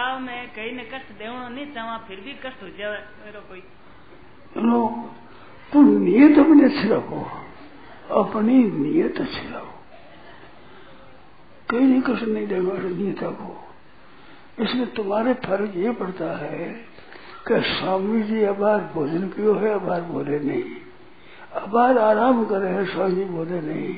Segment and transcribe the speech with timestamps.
[0.00, 3.60] बर्ताव में कई ने कष्ट देवनो नहीं चाहवा फिर भी कष्ट हो जाए कोई
[5.72, 7.20] तुम नियत अपने अच्छी रखो
[8.16, 9.74] अपनी नियत अच्छी रखो
[11.70, 13.56] कई नहीं कष्ट नहीं देगा नियत रखो
[14.64, 16.68] इसमें तुम्हारे फ़र्क ये पड़ता है
[17.46, 20.64] कि स्वामी जी अबार भोजन कियो है अबार बोले नहीं
[21.60, 23.94] अबार आराम करे है स्वामी जी बोले नहीं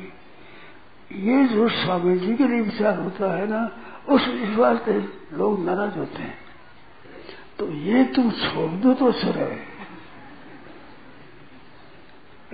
[1.23, 3.63] ये जो स्वामी जी के लिए विचार होता है ना
[4.09, 4.99] उस विश्वास से
[5.37, 6.39] लोग नाराज़ होते हैं।
[7.59, 9.73] तो ये तुम छोड़ दो तो रहे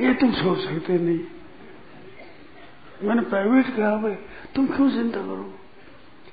[0.07, 1.21] ये तुम छोड़ सकते नहीं।
[3.09, 4.15] मैंने प्राइवेट कहा, भाई,
[4.55, 5.55] तुम क्यों चिंता करो?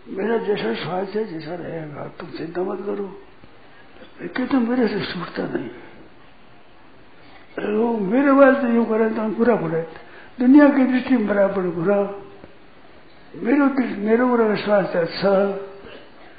[0.08, 3.22] मेरा जैसा स्वास्थ्य है, जैसा रहेगा, तुम चिंता मत करो।
[4.22, 5.70] कहते तो मेरे से छूटता नहीं।
[7.60, 9.80] लोग मेरे तो यूँ करें तो हम बुरा बुरा
[10.40, 12.25] दुनिया की दृष्टि में बराबर बुरा
[13.36, 13.58] मेरे
[13.98, 15.32] मेरे को स्वास्थ्य अच्छा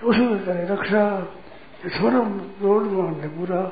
[0.04, 1.02] उसमें करे, रक्षा
[1.88, 2.20] छोड़ो
[2.60, 3.62] रोड में बुरा।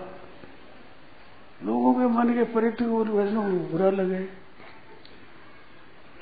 [1.65, 3.37] लोगों के मन के परित्व को वैसे
[3.71, 4.25] बुरा लगे।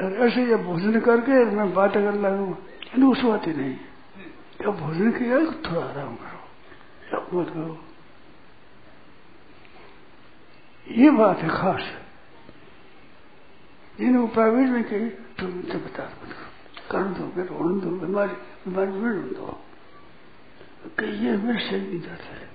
[0.00, 3.76] और ऐसे जब भोजन करके मैं बात कर लगू उस बात ही नहीं।
[4.62, 6.40] जब भोजन किया तो थोड़ा आराम करो
[7.10, 7.78] जब मत करो।
[10.86, 11.84] ये बात है खास।
[13.98, 15.08] जिन्हें प्राइवेट में कही
[15.38, 16.51] तुम उनसे बता मत करो
[16.92, 18.92] कर दो फिर उड़ दो बीमारी बीमारी
[21.38, 22.50] मेरे सही नहीं जाता है।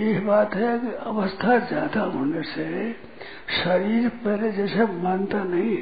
[0.00, 2.66] एक बात है कि अवस्था ज़्यादा होने से
[3.54, 5.76] शरीर पहले जैसे मानता नहीं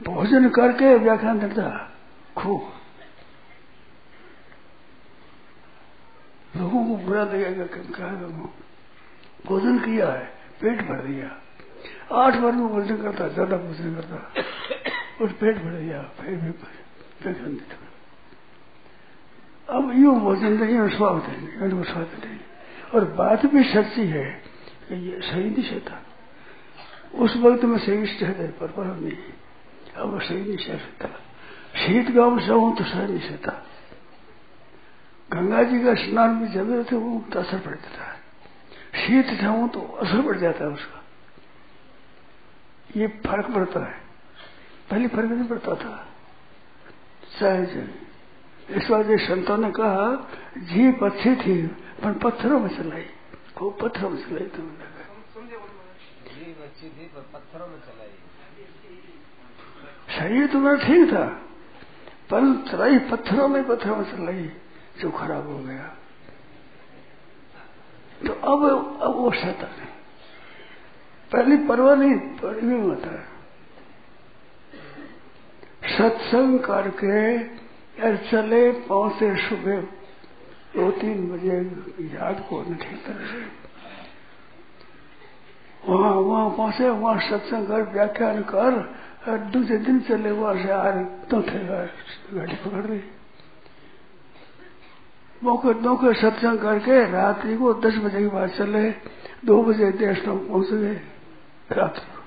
[0.00, 1.64] भोजन करके व्याख्यान करता
[2.36, 2.72] खूब।
[6.56, 8.10] लोगों को बुरा लगेगा कहा
[9.44, 10.24] भोजन किया है,
[10.60, 11.30] पेट भर दिया
[12.16, 14.16] आठ बार में भोजन करता, ज़्यादा भोजन करता।
[15.20, 16.50] और पेट भर दिया फिर भी
[17.48, 17.76] देता
[19.68, 22.44] अब यूँ भोजन और स्वाद देंगे स्वाद देंगे
[22.94, 24.24] और बात भी सच्ची है
[24.88, 26.00] कि ये सही नहीं सहता
[27.14, 29.16] उस वक्त में सही सहते पर नहीं।
[29.96, 31.08] अब सही सह सकता
[31.76, 33.54] शीत गाँव से हूँ तो सह नहीं था
[35.30, 38.11] गंगा जी का स्नान भी जब थे वो असर पड़ता है।
[38.92, 41.02] शीत जाऊँ तो असर पड़ जाता है उसका।
[42.96, 44.00] ये फ़र्क पड़ता है।
[44.90, 46.08] पहले फ़र्क नहीं पड़ता था।
[47.40, 47.70] सहज
[48.70, 50.04] इस बार संतों ने कहा
[50.56, 51.66] जीप अच्छी थी
[52.02, 53.06] पर पत्थरों में चलाई
[53.56, 54.90] खूब पत्थरों में चलाई तुमने।
[56.62, 58.08] अच्छी थी पर पत्थरों में चलाई
[60.18, 61.24] शरीर तुम्हारा ठीक था
[62.30, 64.44] पर चलाई पत्थरों में पत्थरों में चलाई
[65.00, 65.96] जो खराब हो गया।
[68.26, 68.64] तो अब
[69.02, 69.88] अब वो शैतान है।
[71.32, 72.14] पहली परवाह नहीं
[72.62, 73.30] हुई होता है।
[75.88, 77.16] सत्संग करके
[77.92, 79.80] यार चले, पहुँचे सुबह
[80.74, 81.56] दो तीन बजे,
[82.14, 83.40] याद को नहीं तरह से।
[85.88, 88.72] वहाँ वहाँ पहुँचे, वहाँ सत्संग कर व्याख्यान कर,
[89.28, 92.98] और दूसरे दिन चले, वहाँ से आ रहे तो थे गाड़ी पकड़ रही
[95.42, 98.90] मौके मौके सत्संग करके रात्रि को दस बजे के बाद चले।
[99.44, 101.00] दो बजे तक पहुँच। गए
[101.70, 102.20] रात्रि को।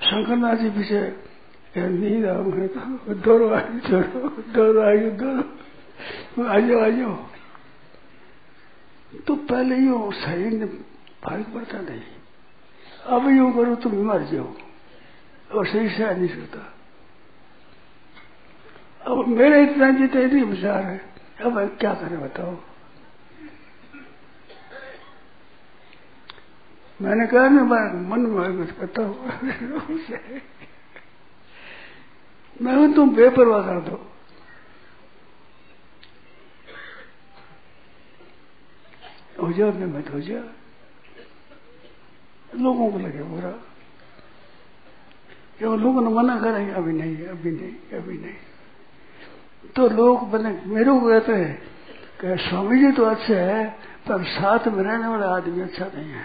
[0.00, 1.00] शंकरनाथ जी पीछे
[1.76, 3.14] नींद आ मैंने कहा?
[3.14, 5.42] दौड़ो आई दौड़ो दौड़ो आई दौड़ो
[6.44, 7.16] आ जाओ आ जाओ
[9.26, 10.66] तो पहले यो शरीर ने
[11.24, 12.02] फ़र्क पड़ता नहीं।
[13.08, 14.50] अब यूँ करो तुम मर जाओ।
[15.48, 16.60] और सही से नहीं सकता
[19.06, 20.98] अब मेरे इतना जितने इतनी विचार है
[21.36, 22.56] अब क्या करें बताओ?
[27.00, 27.62] मैंने कहा ना
[28.10, 29.30] मन में कुछ पता हुआ
[32.56, 33.96] मैं हूँ तुम बेपरवाह कर दो
[39.42, 40.40] हो जाओ मैं मत हो जा
[42.50, 43.50] लोगों को लगे बुरा।
[45.58, 45.78] क्यों?
[45.80, 48.55] लोगों ने मना करेंगे अभी नहीं अभी नहीं अभी नहीं।
[49.76, 51.62] तो लोग बने मेरे को कहते हैं
[52.20, 53.64] कि स्वामी जी तो अच्छे है,
[54.08, 56.24] पर साथ में रहने वाला आदमी अच्छा नहीं है।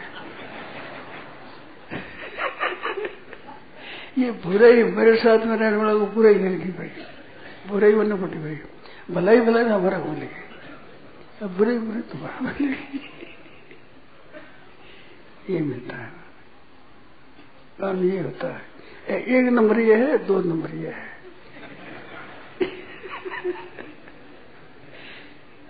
[4.18, 6.92] ये बुरा ही, मेरे साथ में रहने वाला को बुरा ही लगी भाई।
[7.70, 8.60] बुरा ही बनना पड़ी भाई।
[9.12, 10.42] भलाई भलाई भला हमारा बोलेगी
[11.42, 13.00] अब बुरे बुरे तुम्हारा बोलेगी
[15.50, 16.10] ये मिलता है।
[17.80, 18.62] काम ये होता है।
[19.18, 21.21] एक नंबर ये है, दो नंबर ये है।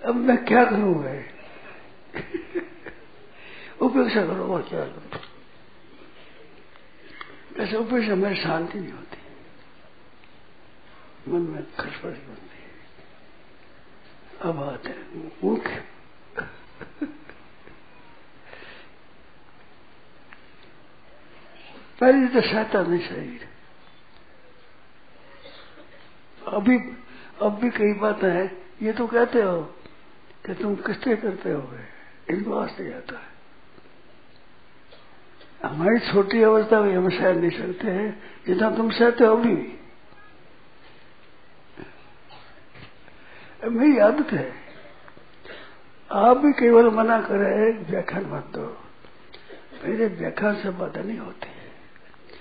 [0.04, 1.20] अब मैं क्या करूँ भाई?
[3.82, 5.20] उपेक्षा करो और क्या करो
[7.62, 9.20] ऐसे उपेक्षा में शांति नहीं होती।
[11.28, 12.70] मन में खसपट बनती है
[14.42, 14.90] अब आते
[15.44, 15.74] मुख्य
[22.00, 23.40] पहले तो सहता नहीं शरीर।
[26.52, 26.76] अभी
[27.42, 28.50] अब भी कई बातें हैं।
[28.82, 29.60] ये तो कहते हो
[30.46, 31.68] कि तुम किससे करते हो
[32.30, 33.30] इनको वास्ते जाता है।
[35.64, 38.10] हमारी छोटी अवस्था में हम सह नहीं सकते हैं
[38.46, 39.78] जितना तुम सहते हो अभी
[43.70, 44.52] मेरी आदत है।
[46.10, 48.66] आप भी केवल मना करे, व्याख्यान मत दो।
[49.84, 51.48] मेरे व्याख्यान से बातें नहीं होती।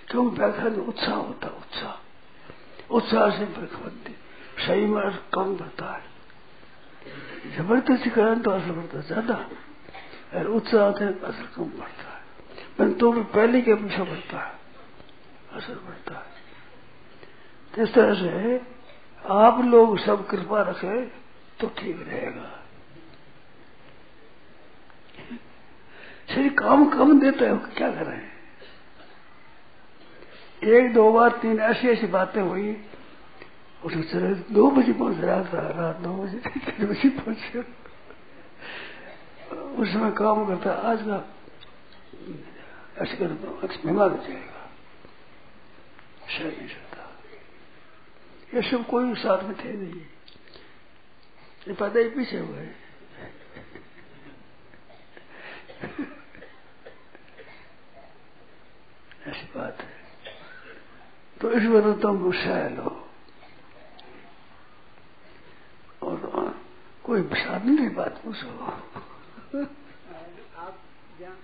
[0.10, 0.26] क्यों?
[0.32, 1.94] व्याख्यान उत्साह होता उत्साह।
[2.92, 4.16] उत्साह से बनती
[4.62, 5.02] सही में
[5.34, 6.10] कम बढ़ता है
[7.58, 9.36] ज़बरदस्ती करें तो असर बढ़ता ज़्यादा
[10.34, 12.20] और उत्साह हैं असर कम बढ़ता है।
[12.78, 14.54] पर तो भी पहले के पीछे बढ़ता है।
[15.54, 18.62] असर बढ़ता है। इस तरह से
[19.24, 21.02] आप लोग सब कृपा रखे
[21.60, 22.50] तो ठीक रहेगा।
[26.30, 28.22] शरीर काम कम देता है, क्या करें?
[30.64, 32.72] एक, दो बार तीन ऐसी ऐसी बातें हुई
[33.84, 37.60] उसने चले दो बजे पहुँच रहा था, रात नौ बजे, तीन बजे पहुँचे
[39.52, 41.18] उस समय काम करता, आज का
[43.02, 43.28] ऐसे कर
[43.86, 44.62] बीमार हो जाएगा।
[46.30, 47.10] सह नहीं सकता
[48.54, 50.02] ये सब कोई साथ में थे नहीं।
[51.68, 52.68] ये पैदा ही पीछे हुए
[59.28, 59.90] ऐसी बात है।
[61.38, 62.98] तो इस वजह तुम सह लो
[66.02, 66.18] और
[67.06, 68.50] कोई साधन की बात पूछो
[70.58, 70.80] आप
[71.20, 71.36] जहाँ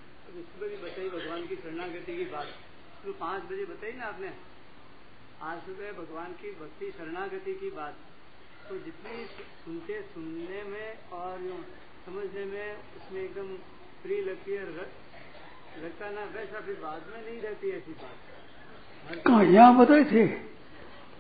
[0.59, 2.47] भी बताई भगवान की शरणागति की बात
[3.05, 4.31] तो पाँच बजे बताई ना आपने?
[5.41, 7.95] आज सुबह भगवान की भक्ति शरणागति की बात
[8.69, 9.25] तो जितनी
[9.65, 11.65] सुनते सुनने में और
[12.05, 13.47] समझने में उसमें एकदम
[14.03, 14.65] प्रिय लगती है
[15.83, 20.27] लगता ना वैसा फिर बाद में नहीं रहती ऐसी बात। कहा यहाँ बताए थे?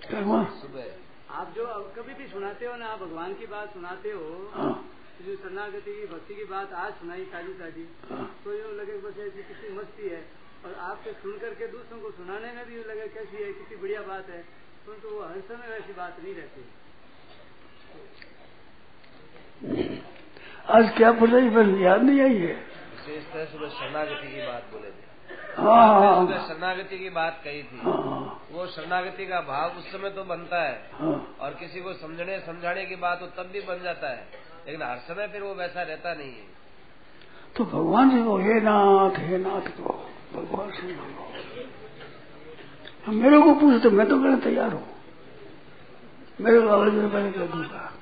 [0.07, 1.65] सुबह। आप जो
[1.97, 4.89] कभी भी सुनाते हो ना आप भगवान की बात सुनाते हो हाँ।
[5.25, 9.17] जो शरणागति की भक्ति की बात आज सुनाई ताजी ताजी हाँ। तो यूँ लगे बस
[9.19, 10.21] ऐसी कितनी मस्ती है।
[10.65, 14.01] और आपसे सुन करके दूसरों को सुनाने में भी यूँ लगे कैसी है कितनी बढ़िया
[14.01, 14.41] बात है।
[14.87, 16.61] परंतु वो हर समय वैसी बात नहीं रहती।
[20.69, 22.53] आज क्या बोल याद नहीं आई है?
[22.53, 25.06] विशेष तरह सुबह शरणागति की बात बोले थे।
[25.57, 30.61] हाँ। शरणागति की बात कही थी। हाँ। वो शरणागति का भाव उस समय तो बनता
[30.61, 34.27] है। हाँ। और किसी को समझने समझाने की बात हो तब भी बन जाता है।
[34.67, 36.57] लेकिन हर समय फिर वो वैसा रहता नहीं है।
[37.57, 41.31] तो भगवान से कहो हे नाथ हे नाथ कहो भगवान से मांगो।
[43.11, 44.87] मेरे को पूछते मैं तो कहने तैयार हूँ।
[46.41, 47.93] मेरे को आवाज़ में मैंने कह दूँगा।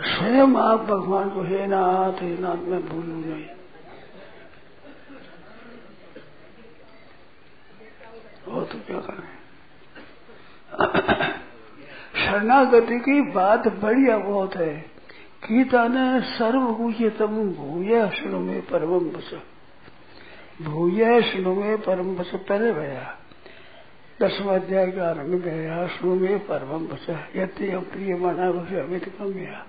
[0.00, 3.46] स्वयं आप भगवान को हे नाथ हे नाथ मैं भूलू नहीं।
[8.48, 9.30] वो तो क्या करें
[12.16, 14.74] शरणागति की बात बढ़िया बहुत है।
[15.44, 19.30] गीता ने सर्वगुह्यतम भूय शुणु में परम बस
[20.62, 23.04] भूय शुणु में परम बस पहले भया।
[24.20, 27.06] दसवा अध्याय का आरंभ गया शुणु में परम बस
[27.36, 29.64] यदि हम प्रिय माना बस अमित कम गया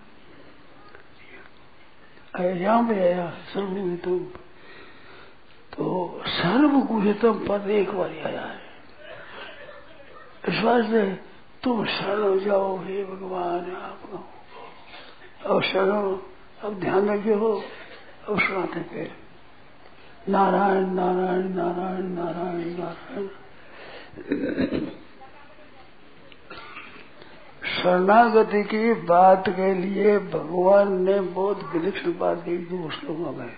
[2.56, 4.20] यहाँ पे आया सर्वगुहितम
[5.74, 5.86] तो
[6.27, 8.62] सर्वगुहितम पद एक बार आया है।
[10.50, 11.01] इस वास्ते
[11.63, 14.25] तुम शरण हो जाओ, हे भगवान, आप
[15.45, 16.17] अब शरण
[16.63, 17.63] अब ध्यान रखे हो
[18.27, 19.12] अब सुनाते फिर।
[20.29, 23.27] नारायण नारायण नारायण नारायण नारायण।
[27.63, 33.53] शरणागति की बात के लिए भगवान ने बहुत विलक्षण बात की दो श्लोकों में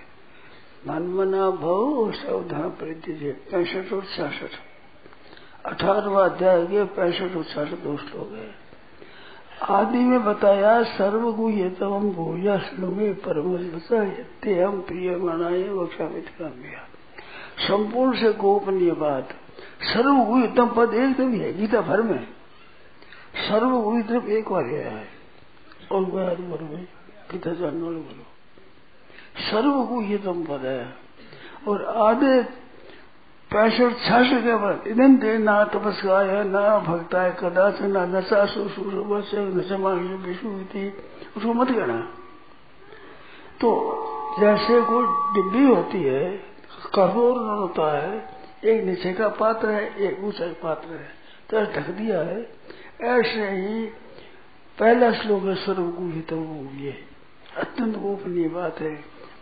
[0.87, 4.74] मनमना भव, सावधान परित्य पैंसठ और छियासठ।
[5.65, 8.55] अठारहवा अध्याय के पैंसठ छियासठ दो श्लोक है
[9.63, 13.55] आदि में बताया, सर्वगुह्यतम भूया श्लोमे परम
[14.65, 16.79] हम प्रिय मनाए वक्षामित काम्या
[17.67, 19.29] संपूर्ण से गोपनीय बात,
[19.81, 22.27] सर्वगुह्यतम पद एकदम है गीता भर में।
[23.35, 25.07] सर्वगुह्यतम एक बार गया है।
[25.91, 26.87] और गया बोलो भाई
[27.31, 28.23] गीता जानने वाले बोलो।
[29.51, 30.93] सर्वगुह्यतम पद है।
[31.67, 32.64] और आधे
[33.55, 38.41] पैंसठ छियासठ के बाद इधन दे ना तपस्काय न भक्ताय कदाच ना नशा
[40.21, 40.87] विषु थी
[41.37, 41.99] उसको मत कहना
[43.61, 43.69] तो
[44.39, 46.25] जैसे कोई डिब्बी होती है
[46.95, 48.17] कठोर होता है
[48.65, 51.07] एक नीचे का पात्र है एक ऊँचा पात्र है
[51.49, 52.39] तो ढक दिया है
[53.13, 53.85] ऐसे ही
[54.77, 56.33] पहला श्लोक है सर्वगुहित
[56.81, 56.97] ये
[57.57, 58.93] अत्यंत गोपनीय बात है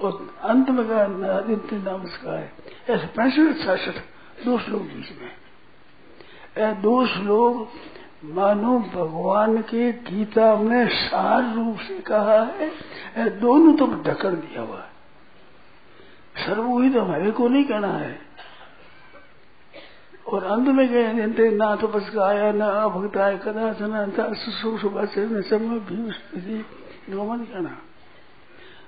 [0.02, 1.02] और अंत में का
[1.32, 3.98] आदित्य नाम है ऐसे पैंसठ छियासठ
[4.46, 7.70] दो श्लोक बीच में दो श्लोक,
[8.26, 14.80] मानो भगवान के गीता में सार रूप से कहा है दोनों तो ढकन दिया हुआ
[14.80, 14.92] है।
[16.46, 18.20] सर्वोहित हमारे को नहीं कहना है।
[20.28, 22.62] और अंत में गए जनते ना तो बस आया न
[23.18, 23.74] आय कदा
[24.78, 27.78] सुबह से समय भी मत कहना।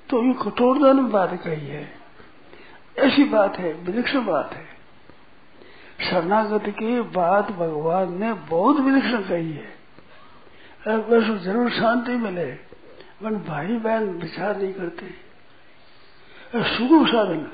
[0.09, 2.04] तो ये कठोरता में बात कही है।
[2.95, 4.73] ऐसी बात है, विलक्षण बात है।
[6.01, 9.73] शरणागति की बात भगवान ने बहुत विलक्षण कही है।
[11.01, 12.51] बस ज़रूर शांति मिले
[13.23, 15.05] मन भाई बहन विचार नहीं करते।
[16.69, 17.45] सुगम साधन।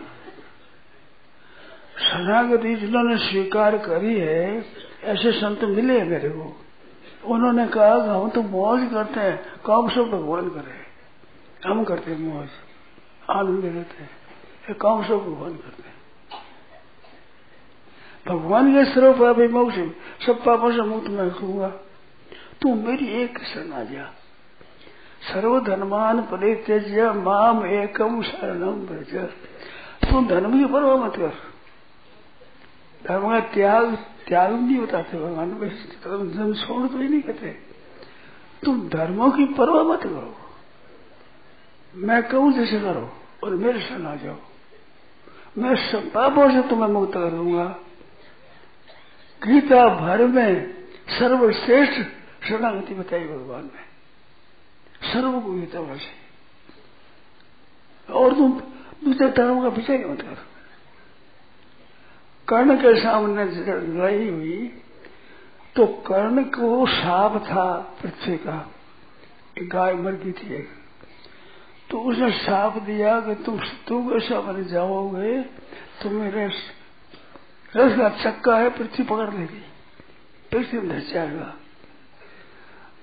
[2.01, 4.65] शरणागति जिन्होंने स्वीकार करी है,
[5.03, 6.55] ऐसे संत मिले मेरे को।
[7.25, 10.79] उन्होंने कहा कि हम तो मौज करते हैं कौन सब भगवान करे।
[11.65, 12.50] हम करते हैं मौज,
[13.29, 14.10] आनंद रहते हैं।
[14.63, 16.00] काम सब भगवान करते हैं
[18.25, 19.77] भगवान के पापी मोक्ष
[20.25, 21.68] सब पापों से मुक्त मैं कहूँगा
[22.62, 24.06] तू मेरी एक शरण आ जा।
[25.24, 29.13] सर्वधनमान परित्यज्य माम एकम शरणम ब्रज
[30.01, 31.34] तू धर्म की परवाह मत कर।
[33.01, 33.96] धर्म का त्याग
[34.27, 35.50] त्याग नहीं बताते भगवान
[36.36, 37.51] धर्म छोड़ तो ही नहीं कहते।
[38.63, 40.36] तुम धर्मों की परवाह मत करो।
[41.94, 43.10] मैं कहूँ जैसे करो?
[43.44, 44.38] और मेरे शरण आ जाओ।
[45.58, 47.65] मैं सब पापों से तुम्हें मुक्त कर दूँगा
[49.41, 50.74] गीता भर में
[51.20, 52.01] सर्वश्रेष्ठ
[52.48, 56.22] शरणागति बताई भगवान ने। सर्व को गीता से।
[58.13, 58.51] और तुम
[59.03, 60.38] दूसरे धर्म का विषय मत कर
[62.48, 64.67] कर्ण के सामने लड़ाई हुई
[65.75, 67.65] तो कर्ण को साप था
[68.01, 68.72] पृथ्वी का।
[69.63, 70.81] गाय मर गई थी एक।
[71.91, 75.41] तो उसने साप दिया कि तुम तुम ऐसा बन जाओगे
[76.01, 76.45] तो मेरे
[77.75, 79.62] रस का चक्का है पृथ्वी पकड़ लेगी
[80.51, 81.53] पृथ्वी में धस जाएगा।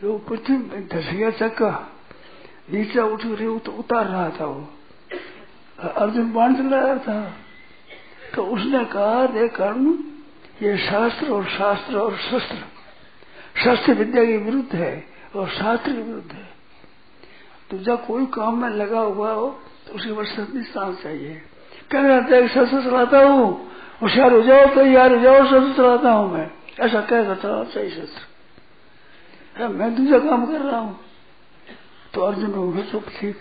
[0.02, 1.70] जो पृथ्वी में धस गया चक्का
[2.72, 4.68] नीचे उठ रही तो उतार रहा था वो।
[5.78, 7.20] अर्जुन बाण चला रहा था।
[8.34, 9.92] तो उसने कहा, देख कर्ण,
[10.62, 12.56] ये शास्त्र और शास्त्र और शस्त्र
[13.64, 15.04] शस्त्र विद्या के विरुद्ध है
[15.36, 16.57] और शास्त्र के विरुद्ध है।
[17.70, 19.48] तो जब कोई काम में लगा हुआ हो
[19.86, 21.40] तो उसके बाद सतनी सांस चाहिए।
[21.90, 23.48] कह रहता है शस्त्र चलाता हूँ।
[24.02, 27.90] होशियार हो जाओ, तैयार हो जाओ शस्त्र चलाता हूँ मैं। ऐसा कह करता हूँ सही
[27.90, 30.98] शस्त्र मैं दूसरा काम कर रहा हूँ।
[32.14, 33.36] तो अर्जुन हो गए चुप, ठीक।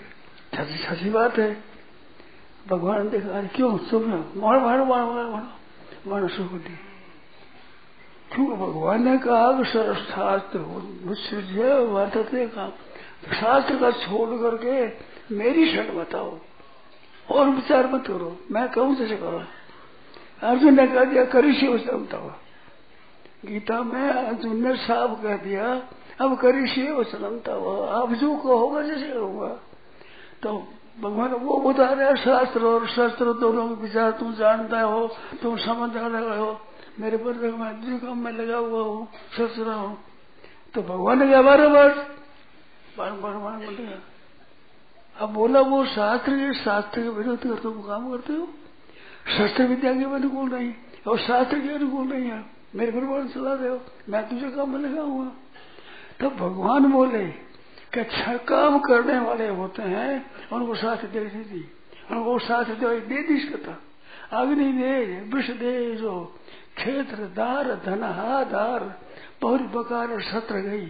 [0.53, 1.51] छठी छठी बात है।
[2.67, 3.77] भगवान ने देखा क्यों?
[3.79, 4.03] चुप
[4.37, 6.75] मारो मारो मारो मारो मारो। मारो सुख दी
[8.31, 8.47] क्यों?
[8.49, 10.59] भगवान ने कहा कि शास्त्र
[11.05, 12.71] मुझसे वर्तते काम
[13.23, 14.85] शास्त्र का छोड़ करके
[15.35, 16.37] मेरी शरण बताओ
[17.27, 19.41] और विचार मत करो। मैं कहूँ जैसे करो
[20.43, 22.31] अर्जुन ने कह दिया करी से उसे बताओ।
[23.45, 25.65] गीता में अर्जुन ने साफ़ कह दिया,
[26.21, 29.47] अब करी से वचनमता हुआ अब जो कहोगा, जैसे कहूँगा
[30.43, 30.53] तो
[30.99, 35.07] भगवान वो बता रहे शास्त्र और शास्त्र दोनों के विचार, तुम जानता हो,
[35.41, 36.59] तुम समझ आ रहे हो।
[36.99, 39.07] मेरे पर मैं काम में लगा हुआ हूँ,
[39.37, 39.97] सोच रहा हूँ।
[40.75, 41.89] तो भगवान ने कहा बारह बार
[42.97, 44.01] बार बार
[45.15, 48.47] अब बोला, वो शास्त्र के शास्त्र के विरोध कर तुम काम करते हो?
[49.37, 50.73] शस्त्र विद्या के अनुकूल नहीं,
[51.07, 52.43] और शास्त्र के अनुकूल नहीं है।
[52.75, 55.25] मेरे परिवार चला रहे हो मैं तुझे काम में लगा हुआ
[56.19, 57.25] तब भगवान बोले
[57.93, 61.61] कि अच्छा काम करने वाले होते हैं, उनको साथ दे दी
[62.11, 63.77] उनको साथ दे दे दी सकता
[64.31, 64.93] अग्नि दे,
[65.33, 66.13] विष दे, जो
[66.75, 68.81] क्षेत्र, दार धनहा दार
[69.41, 70.87] बहुत बकार सत्र गई।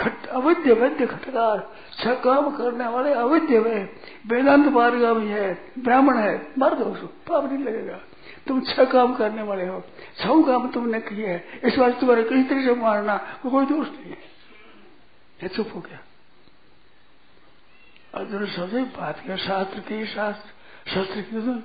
[0.00, 3.84] खट, अवैध वैद्य खटकार। छ काम करने वाले अवैध है
[4.26, 8.00] वेदांत मार्गामी है, ब्राह्मण है। मर दो पाप नहीं लगेगा।
[8.46, 9.84] तुम छह काम करने वाले हो।
[10.18, 14.10] छह काम तुमने किए है। इस बार तुम्हारे किसी तरह से मारना कोई दोष नहीं
[14.10, 14.34] है।
[15.42, 15.98] ये चुप हो गया।
[18.14, 20.50] अर्जुन समझे बात क्या, शास्त्र की शास्त्र,
[20.90, 21.60] शस्त्र की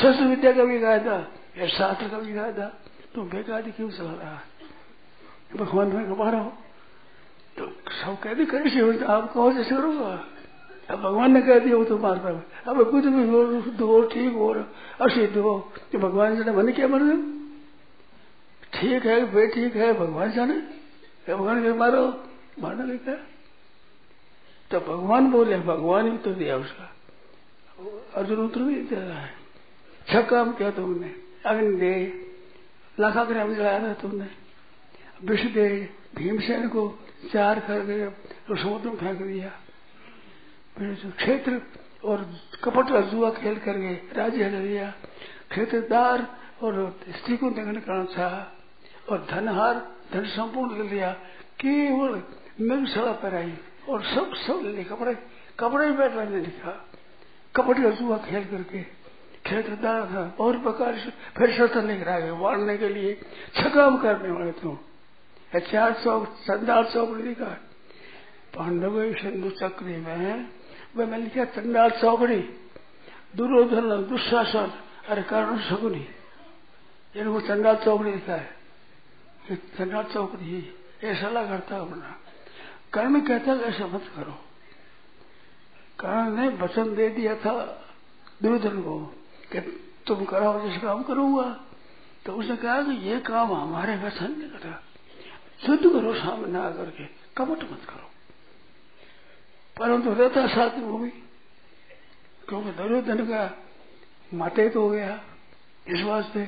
[0.00, 1.16] शस्त्र विद्या का भी कायदा,
[1.58, 2.66] या शास्त्र का भी कायदा।
[3.14, 4.42] तुम बेकार क्यों चला रहा है
[5.56, 6.52] भगवान में कमा रहा। हो
[7.56, 10.12] तो सब कहते कैसे हो आप कहो जैसे करूँगा
[10.90, 14.32] अब भगवान ने कह दिया, वो तो मारता है अब कुछ भी हो दो, ठीक
[14.32, 14.52] हो
[15.00, 15.58] असिद्ध हो
[15.92, 17.00] तो भगवान जाने मन क्या मर
[18.74, 20.54] ठीक है, वे ठीक है, भगवान जाने।
[21.28, 22.02] भगवान के मारो,
[22.60, 23.14] मारना क्या
[24.70, 26.88] तो भगवान बोले, भगवान ही तो दिया उसका।
[28.14, 29.30] अर्जुन उत्तर भी दे रहा है।
[30.08, 31.14] छह काम किया तुमने।
[31.46, 31.92] अग्नि दे
[32.98, 34.26] लाखा ग्राम जलाया था तुमने।
[35.24, 35.68] विष दे,
[36.16, 36.88] भीमसेन को
[37.22, 38.06] चार करके
[38.46, 39.50] तो समुद्र में फेंक दिया
[40.76, 41.60] फिर क्षेत्र
[42.04, 42.24] और
[42.64, 44.90] कपट का जुआ खेल गए राज्य ले लिया।
[45.50, 46.26] क्षेत्रदार
[46.62, 46.74] और
[47.10, 49.74] स्त्री को दंगन करना चाह और धनहार,
[50.12, 51.12] धन संपूर्ण ले लिया।
[51.60, 52.22] केवल
[52.60, 53.54] मिल सड़ा आई
[53.88, 55.14] और सब सब ले कपड़े
[55.60, 56.72] कपड़े ही बैठ रहने लिखा
[57.54, 58.82] कपट का जुआ खेल करके
[59.44, 62.30] क्षेत्रदार था। और प्रकार से फिर शस्त्र लेकर आ गए
[62.78, 63.14] के लिए।
[63.56, 64.78] छकाम करने वाले तुम
[65.60, 67.44] चार सौ चंडाल चौकड़ी लिखा
[68.56, 70.48] पांडव सिंधु चक्री में
[70.96, 72.40] वह मैंने लिखा चंडाल चौकड़ी
[73.36, 74.72] दुर्योधन, दुशासन
[75.08, 76.06] अरे कर्ण शकुनी
[77.16, 82.16] इनको चंडाल चौकड़ी लिखा है। चंडाल चौकड़ी ऐसा लगा करता अपना।
[82.92, 84.32] कर्म कहता ऐसा मत करो।
[86.00, 87.52] कर्ण ने वचन दे दिया था
[88.42, 88.98] दुर्योधन को
[89.52, 89.60] कि
[90.06, 91.48] तुम कराओ जिस काम करूँगा।
[92.26, 94.80] तो उसने कहा कि ये काम हमारे वचन नहीं करा
[95.66, 97.04] शुद्ध करो सामने आकर के
[97.36, 98.10] कपट मत करो।
[99.76, 101.10] परंतु रहता साथ भी
[102.48, 103.42] क्योंकि दुर्योधन का
[104.34, 105.20] माते तो हो गया
[105.88, 106.44] इस वास्ते।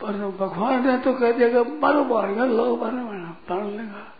[0.00, 4.10] पर भगवान ने तो कह दिया मारो मारेगा लोग मारे मार लेगा।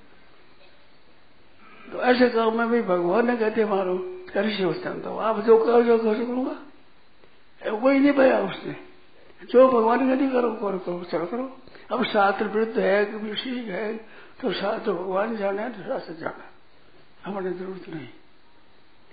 [1.93, 5.99] तो ऐसे काम में भी भगवान ने कहते मारो कर तो आप जो करो, जो
[5.99, 6.57] कर करूँगा।
[7.71, 8.77] वही नहीं पाया उसने।
[9.51, 11.45] जो भगवान ने नहीं करो करो करो, चलो करो।
[11.93, 13.97] अब शास्त्र वृद्ध है कि ऋषि है
[14.41, 16.45] तो शास्त्र भगवान जाना है तो शास्त्र जाना।
[17.25, 18.09] हमारे ज़रूरत नहीं।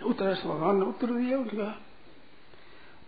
[0.03, 1.81] उत्तर भगवान ने उत्तर दिया उनका।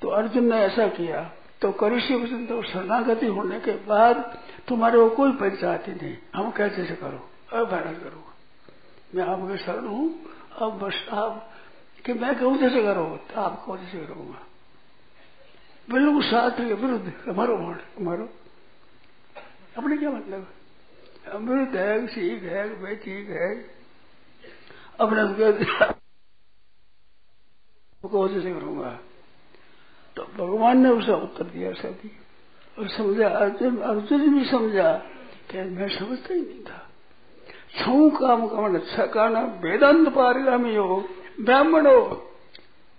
[0.02, 5.10] तो अर्जुन ने ऐसा किया तो करिष्य वचन तो शरणागति होने के बाद तुम्हारे को
[5.10, 7.30] कोई पंचायत नहीं। हम कैसे से करो?
[7.54, 8.34] अब भैरत करो।
[9.16, 10.20] मैं आपके शरण हूँ।
[10.62, 11.50] अब बस आप,
[12.06, 13.18] कि मैं कहूँ जैसे करो?
[13.18, 14.40] तो आपको जैसे करूँगा।
[15.90, 17.58] बिल्कुल शास्त्र के विरुद्ध मारो
[18.02, 18.30] मारो
[19.78, 20.48] अपने क्या मतलब?
[21.32, 23.58] अमृत है, सीख है वे ठीक है।
[25.00, 25.24] अपने
[28.10, 29.00] कोशिश करूँगा।
[30.18, 32.12] तो भगवान ने उसे उत्तर दिया सभी
[32.80, 34.94] और समझा, अर्जुन अर्जुन भी समझा
[35.52, 36.90] कि मैं समझता ही नहीं था।
[37.78, 41.10] छू काम कमन अच्छा कहना वेदांत पारिगामी हो,
[41.42, 42.02] ब्राह्मण हो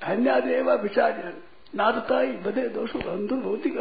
[0.03, 1.43] अन्यादेवा विचार्यन,
[1.75, 3.77] नादताई बदे दोषों अंधुर भौतिक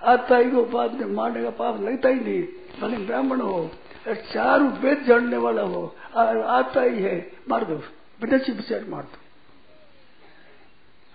[0.00, 2.42] अस्तर आताई को पाप मारने का पाप लगता ही नहीं।
[2.80, 3.70] भले ब्राह्मण हो
[4.06, 7.16] चार वेद जानने वाला हो आता ही है,
[7.48, 7.76] मार दो
[8.20, 9.18] बेटा ची विचार मार दो।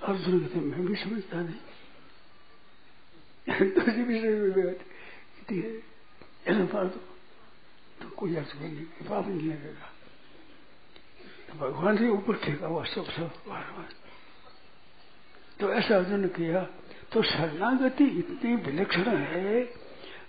[0.02, 1.60] अर्जुन कहते मैं भी समझता नहीं।
[3.70, 4.30] दूसरी विषय
[6.48, 7.00] ऐसा मार दो।
[8.00, 9.88] तो कोई अर्थ नहीं पाप नहीं लगेगा।
[11.48, 13.64] तो भगवान से ऊपर ठेका हुआ सब सब बार
[15.60, 16.62] तो ऐसा अर्जुन ने किया
[17.14, 19.62] तो शरणागति इतनी विलक्षण है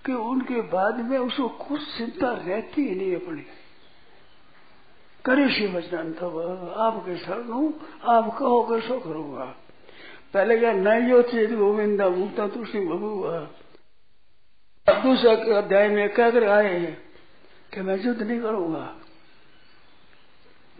[0.06, 3.42] कि उनके बाद में उसको कुछ चिंता रहती ही नहीं अपनी।
[5.24, 6.34] करे सी वचन तब,
[6.78, 7.68] आपके शरण हूँ,
[8.04, 9.44] आप कहोगे सो करूँगा।
[10.34, 13.38] पहले क्या नहीं जो चेत गोविंदा मुक्ता तुलसी बबुआ
[14.86, 16.96] दूसरा अध्याय में कह कर आए हैं
[17.74, 18.84] कि मैं युद्ध नहीं करूँगा।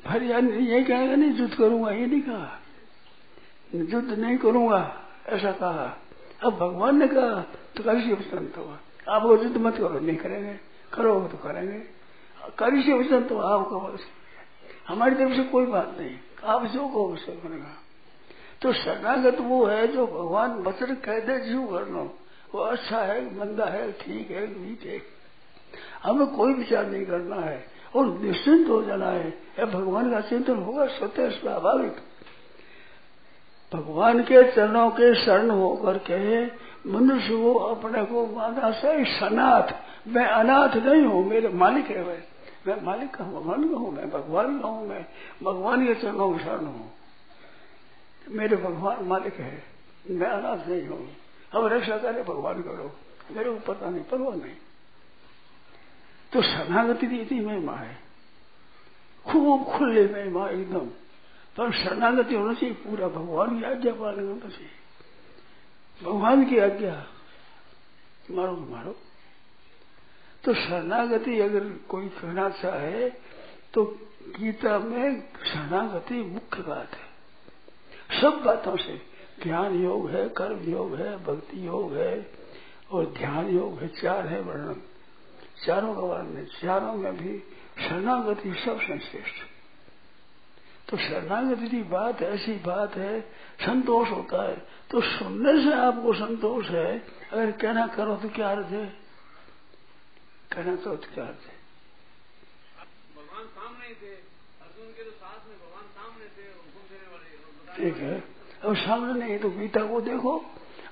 [0.08, 2.60] फिर ये कहेगा, नहीं, युद्ध करूँगा, ये नहीं कहा।
[3.74, 5.96] युद्ध नहीं करूँगा ऐसा कहा।
[6.42, 7.40] अब भगवान ने कहा
[7.76, 8.62] तो कैसे वचन तो
[9.08, 10.54] आप युद्ध मत करो, नहीं करेंगे।
[10.92, 11.78] करोगे तो करेंगे।
[12.58, 13.78] कभी से वचन तो आपको
[14.88, 17.72] हमारी तरफ़ से कोई बात नहीं। आप जो कहो उससे करेगा
[18.62, 22.18] तो शरणागत वो है जो भगवान वचन कह दे जीव कर लो
[22.54, 25.02] वो अच्छा है, मंदा है, ठीक है, नीच है।
[26.02, 27.64] हमें कोई विचार नहीं करना है।
[27.96, 31.96] और निश्चिंत हो जाना है। भगवान का चिंतन होगा, स्वतः स्वाभाविक।
[33.72, 36.46] भगवान के चरणों के शरण होकर के
[36.90, 39.72] मनुष्य को अपने को माना से सनाथ।
[40.08, 42.18] मैं अनाथ नहीं हूँ, मेरे मालिक है वह
[42.66, 45.06] मैं मालिक का भगवान का हूँ मैं, भगवान का हूँ मैं।
[45.42, 46.92] भगवान के चरणों के शरण हूँ।
[48.28, 49.62] मेरे भगवान मालिक है,
[50.10, 51.08] मैं अनाथ नहीं हूँ।
[51.52, 52.96] हम रक्षा करे, भगवान करो।
[53.36, 54.56] मेरे को पता नहीं परवाह नहीं।
[56.32, 57.96] तो शरणागति की इतनी महिमा है।
[59.26, 60.90] खूब खुले महिमा एकदम।
[61.56, 64.70] पर शरणागति होना चाहिए, पूरा भगवान की आज्ञा पालन होना चाहिए।
[66.02, 67.06] भगवान की आज्ञा
[68.30, 68.96] मारो तो मारो।
[70.44, 73.10] तो शरणागति अगर कोई कहना चाहे
[73.74, 73.84] तो
[74.40, 77.14] गीता में शरणागति मुख्य बात है।
[78.20, 79.02] सब बातों से
[79.42, 82.30] ज्ञान योग है, कर्म योग है, भक्ति योग है,
[82.90, 84.82] और ध्यान योग है, चार है वर्णन।
[85.66, 87.38] चारों का वर्णन चारों में भी
[87.88, 89.53] शरणागति सबसे श्रेष्ठ
[90.88, 93.20] तो शरणागति की बात ऐसी बात है
[93.60, 94.56] संतोष होता है।
[94.90, 96.98] तो सुनने से आपको संतोष है।
[97.32, 98.86] अगर कहना करो तो क्या अर्थ है?
[100.52, 101.56] कहना करो तो क्या अर्थ है?
[103.16, 104.14] भगवान सामने थे।
[104.62, 106.52] अर्जुन के तो साथ में भगवान सामने थे
[107.76, 108.22] ठीक है।
[108.64, 110.44] अब सामने नहीं तो गीता को देखो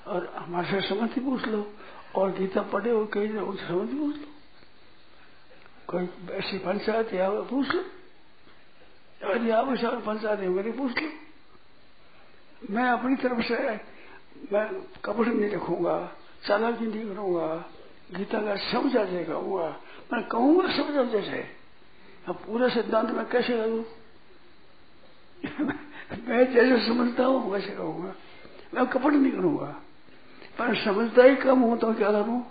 [0.07, 1.73] और हमारे से समझ पूछ लो
[2.15, 4.27] और गीता पढ़े हो कहीं उनसे समझ पूछ लो।
[5.87, 7.83] कोई ऐसी पंचायत या पूछ लो।
[9.23, 11.09] यदि आवश्यक पंचायत है मेरी पूछ लो।
[12.69, 13.55] मैं अपनी तरफ़ से,
[14.53, 16.11] मैं कपड़े नहीं रखूँगा,
[16.47, 17.47] चालाकी नहीं करूँगा,
[18.17, 19.67] गीता का समझा से कहूँगा,
[20.13, 21.45] मैं कहूँगा समझा जैसे।
[22.27, 23.85] अब पूरा सिद्धांत मैं कैसे करूँ?
[26.27, 28.13] मैं जैसे समझता हूँ, वैसे कहूँगा।
[28.73, 29.75] मैं कपट नहीं करूँगा,
[30.59, 32.41] पर समझता ही कम हूँ तो क्या करूँ?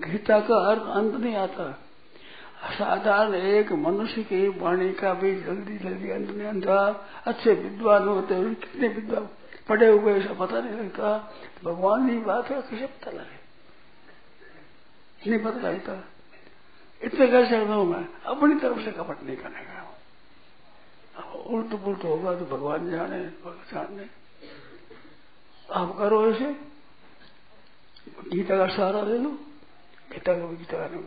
[0.00, 1.89] गीता का अर्थ अंत नहीं आता।
[2.60, 6.76] साधारण एक मनुष्य की वाणी का भी जल्दी जल्दी अंत नहीं आता
[7.26, 9.28] अच्छे विद्वान होते हुए कितने विद्वान
[9.68, 11.08] पढ़े हुए ऐसा पता नहीं लगता।
[11.64, 13.38] भगवान की बात है कैसे पता लगे।
[15.22, 15.92] नहीं पता लगता
[17.00, 19.78] इतने कैसे हूँ मैं, अपनी तरफ़ से कपट नहीं करने का
[21.48, 24.04] उल्ट पुलट होगा तो भगवान जाने भगवान जाने।
[25.68, 26.52] आप करो ऐसे।
[28.30, 29.30] गीता का सहारा ले लो।
[30.12, 31.02] गीता का गीता का नहीं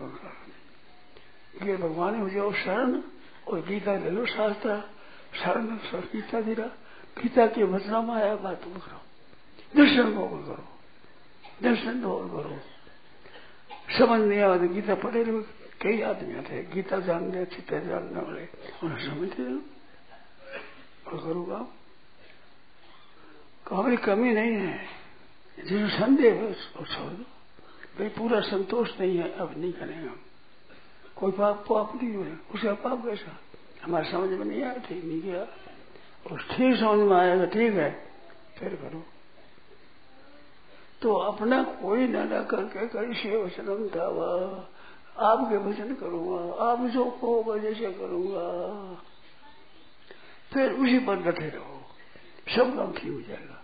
[1.62, 3.02] ये भगवान मुझे शरण
[3.48, 4.82] और गीता ले लो, शास्त्र,
[5.44, 5.66] शरण
[6.00, 6.66] गीता दिला।
[7.22, 9.02] गीता के वचना में आया बात करो।
[9.76, 10.68] दर्शन को करो।
[11.64, 12.60] दर्शन तो करो।
[13.98, 15.48] समझ नहीं आया तो गीता पढ़े लोग
[15.82, 18.48] कई आदमी थे, गीता जानने, अच्छी तरह जानने वाले।
[18.84, 19.44] उन्हें समझते
[21.10, 21.68] और करूँगा
[23.72, 24.86] हमारी कमी नहीं है।
[25.66, 27.24] जिसे संदेह है, उसको छोड़ दो।
[28.00, 30.33] भाई, पूरा संतोष नहीं है, अब नहीं करेंगे
[31.18, 33.38] कोई पाप पाप नहीं हुए। उसका पाप कैसा?
[33.84, 35.42] हमारे समझ में नहीं आया, ठीक नहीं गया
[36.32, 37.90] और ठीक समझ में आएगा ठीक है,
[38.58, 39.04] फिर करो।
[41.02, 44.68] तो अपना कोई न करके कैसे वचन था वह
[45.20, 48.46] आपके वचन करूँगा, आप जो कहोगा जैसे करूँगा।
[50.54, 51.80] फिर उसी पर डटे रहो।
[52.56, 53.60] सब काम ठीक हो जाएगा।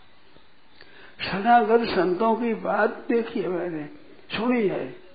[1.21, 3.83] सनागत संतों की बात देखी है मैंने,
[4.31, 5.08] सुनी है।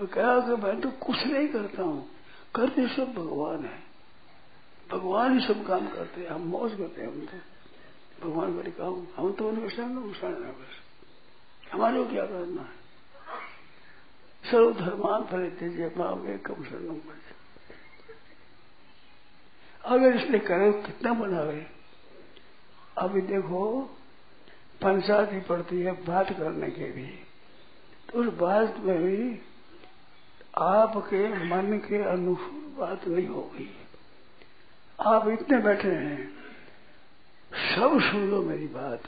[0.00, 2.08] और कहा कि मैं तो कुछ नहीं करता हूँ।
[2.54, 3.78] करते सब, भगवान है।
[4.90, 9.32] भगवान ही सब काम करते हैं। हम मौज करते हैं तो भगवान बड़े काम हम
[9.32, 12.78] तो उनके शरण शरण है बस। हमारे को क्या करना है?
[14.44, 17.00] सर्वधर्मान परित्यज्य पाव कम शरण
[19.84, 21.66] अगर इसने करे कितना बनावे?
[22.98, 23.80] अभी देखो,
[24.82, 27.06] पंचायत ही पड़ती है बात करने के भी
[28.08, 29.16] तो उस बात में भी
[30.58, 33.68] आपके मन के अनुकूल बात नहीं होगी
[35.00, 36.28] आप इतने बैठे हैं।
[37.70, 39.02] सब सुन लो मेरी बात।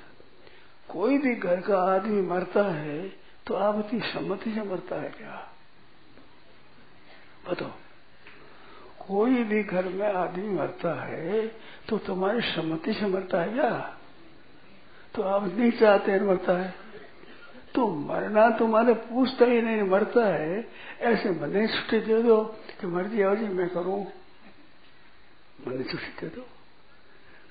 [0.88, 3.08] कोई भी घर का आदमी मरता है
[3.46, 5.48] तो आप इतनी सम्मति से मरता है क्या?
[7.48, 7.70] बताओ।
[9.06, 11.46] कोई भी घर में आदमी मरता है
[11.88, 13.96] तो तुम्हारी सम्मति से मरता है क्या?
[15.14, 16.81] तो आप नहीं चाहते मरता है।
[17.74, 20.68] तो मरना तुम्हारे पूछता ही नहीं मरता है।
[21.00, 22.44] ऐसे मने छुट्टी दे दो
[22.80, 24.06] कि मर्ज़ी आओ जी मैं करूँ।
[25.68, 26.46] मने छुट्टी दे दो।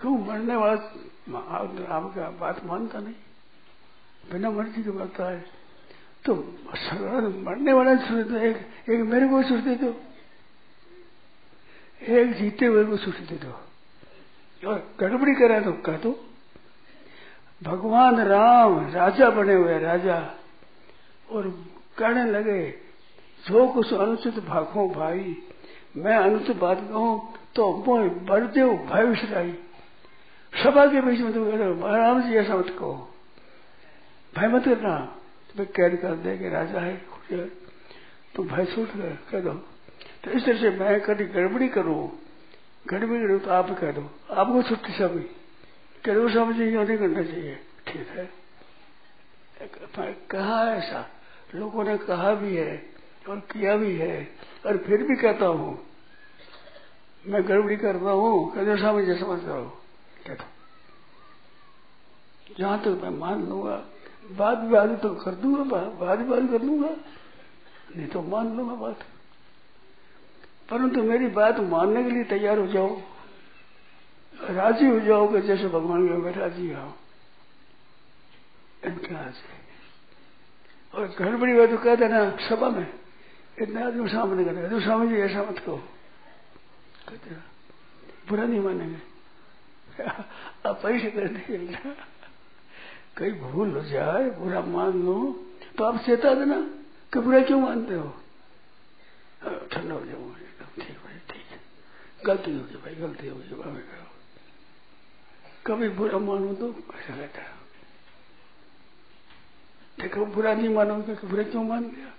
[0.02, 0.74] क्यों मरने वाला
[1.96, 3.14] आपका बात मानता नहीं?
[4.32, 5.46] बिना मर्ज़ी के मरता है।
[6.26, 6.36] तो
[7.40, 8.58] मरने वाला छुट्टी दो। एक,
[8.90, 10.02] एक मेरे को छुट्टी दो।
[12.02, 13.52] एक जीते हुए को छुट्टी दे दो।
[14.68, 16.31] और गड़बड़ी करा तो कह दो।
[17.62, 20.18] भगवान राम, राजा बने हुए राजा।
[21.30, 21.48] और
[21.98, 22.62] कहने लगे,
[23.46, 25.36] जो कुछ अनुचित भागो भाई,
[25.98, 29.54] मैं अनुचित बात कहूँ तो मोह बढ़ दे भविष्य आई
[30.54, 32.94] सभा के बीच में तुम कह राम जी, ऐसा मत कहो।
[34.34, 34.98] भय मत करना।
[35.50, 36.96] तुम्हें कैद कर दे के राजा है
[38.36, 39.52] तो भय छूट गए, कह दो।
[40.24, 42.10] तो इस तरह से मैं कभी गड़बड़ी करूँ?
[42.86, 45.26] गड़बड़ी करूँ तो आप कह दो। आपको छुट्टी सभी।
[46.04, 47.56] कह दो समझिए नहीं करना चाहिए?
[47.88, 48.30] ठीक है।
[50.32, 51.08] कहा ऐसा।
[51.56, 52.76] लोगों ने कहा भी है
[53.30, 54.16] और किया भी है
[54.66, 55.78] और फिर भी कहता हूँ।
[57.26, 59.72] मैं गड़बड़ी करता हूँ, कहते समझ समझ रहा हूँ।
[60.28, 60.46] कहता
[62.50, 63.76] जहाँ तक तो मैं मान लूँगा
[64.32, 66.90] बात बात तो कर दूँगा, बाद बात कर लूँगा।
[67.96, 69.04] नहीं तो मान लूँगा बात।
[70.70, 72.90] परंतु मेरी बात मानने के लिए तैयार हो जाओ।
[74.50, 76.94] राज़ी हो जाओगे जैसे भगवान के मैं राज़ी आओ
[78.86, 79.62] इनके से
[80.94, 82.94] और घर बड़ी तो कह देना, सभा में,
[83.62, 85.78] इतने आदमी सामने कर तो स्वामी जी, ऐसा मत कहो।
[87.10, 87.36] कहते
[88.30, 89.00] बुरा नहीं मानेंगे।
[90.70, 91.78] आप पैसे कर देंगे
[93.18, 95.46] कहीं भूल हो जाए, बुरा मान लो।
[95.78, 96.62] तो आप चेता देना
[97.14, 98.16] कि बुरा क्यों मानते हो।
[99.44, 101.60] ठंडा हो एकदम ठीक भाई ठीक। है
[102.26, 104.01] गलती होगी भाई गलती होगी भाई
[105.68, 107.62] कभी बुरा मानो तो ऐसा रहता है।
[110.02, 112.14] देखो, बुरा नहीं मानोगे कि बुरा क्यों मान लिया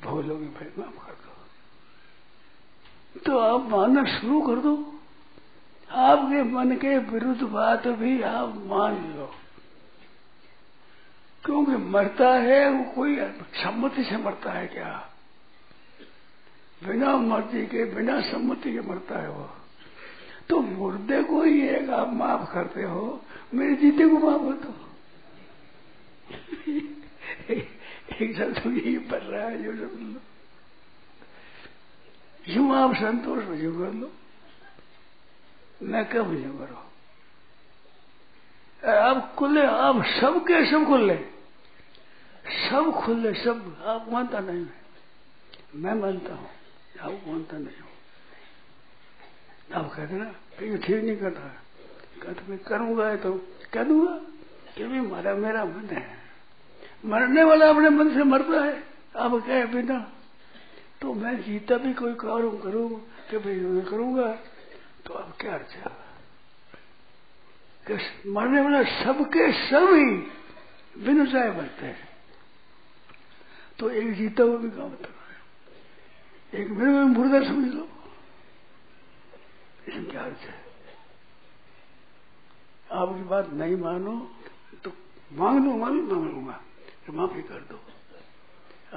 [0.00, 1.32] भूल होगी भाई, माफ़ कर दो।
[3.20, 5.00] तो आप मानना शुरू कर दो।
[5.90, 9.34] आपके मन के विरुद्ध बात भी आप मान लो।
[11.44, 13.16] क्योंकि मरता है, वो कोई
[13.54, 15.10] सम्मति से मरता है क्या?
[16.84, 19.57] बिना मर्ज़ी के, बिना सम्मति के मरता है वो।
[20.48, 24.72] तो मुर्दे को ही एक आप माफ़ करते हो। मेरे जीते को माफ़ कर दो
[28.16, 30.20] एक शब्द तो यही पड़ रहा है जो सब लो।
[32.44, 34.10] यूँ आप संतोष मुझे कर लो।
[35.82, 36.84] मैं कब मुझे करो?
[38.82, 41.16] आप खुले, आप सब के सब खुले।
[42.68, 44.66] सब खुले, सब आप मानता नहीं।
[45.74, 46.50] मैं मानता हूँ,
[47.00, 47.87] आप मानता नहीं
[49.74, 50.24] आप कहते ना,
[50.58, 51.48] कहीं ठीक नहीं करता
[52.22, 53.32] कहते मैं करूँगा तो
[53.72, 54.12] कह दूँगा?
[54.76, 56.18] कि भी मारा, मेरा मन है।
[57.04, 58.82] मरने वाला अपने मन से मरता है।
[59.16, 60.12] आप कहे बिना।
[61.00, 63.00] तो मैं जीता भी कोई कार्य करूँ,
[63.30, 64.32] कि भाई करूँगा
[65.06, 65.94] तो अब क्या अच्छा
[68.26, 70.16] मरने वाला सबके सब ही
[71.04, 72.08] बिन चाहे मरते हैं।
[73.78, 77.88] तो एक जीता हुआ भी काम कर रहा है। एक मेरे में मुर्दा समझ लो।
[79.90, 80.54] क्या अर्थ है
[82.90, 84.14] आपकी बात नहीं मानो
[84.84, 84.92] तो
[85.32, 86.60] मांग लो मांग मांग लूँगा
[87.06, 87.78] कि माफ़ी कर दो।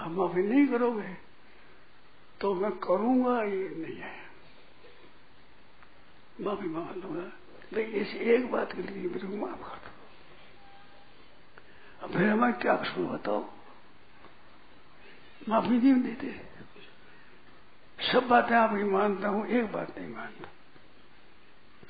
[0.02, 1.18] आप माफ़ी नहीं करोगे
[2.42, 4.16] तो मैं करूँगा ये नहीं है।
[6.42, 7.32] माफ़ी मांग लूँगा,
[7.74, 9.92] लेकिन इस एक बात के लिए मेरे को माफ़ कर दो।
[12.08, 13.42] फिर हमें क्या कसूर बताओ?
[15.50, 16.30] माफ़ी नहीं देते।
[18.12, 20.48] सब बातें आप ही मानता हूँ, एक बात नहीं मानता।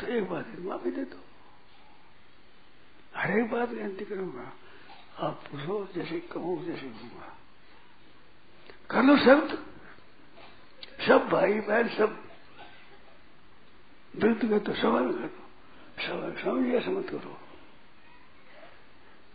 [0.02, 1.18] तो एक बात है, माफ़ी दे दो।
[3.16, 4.54] हर एक बात गिनती करूँगा
[5.20, 7.38] आप पूछो, जैसे कहो, जैसे कहूँगा
[8.90, 9.66] कर लो शब्द।
[11.08, 12.24] सब भाई, बहन, सब।
[14.16, 17.42] विरुद्ध कर तो सवाल कर। दो सवाल समझिए ऐसा मत करो।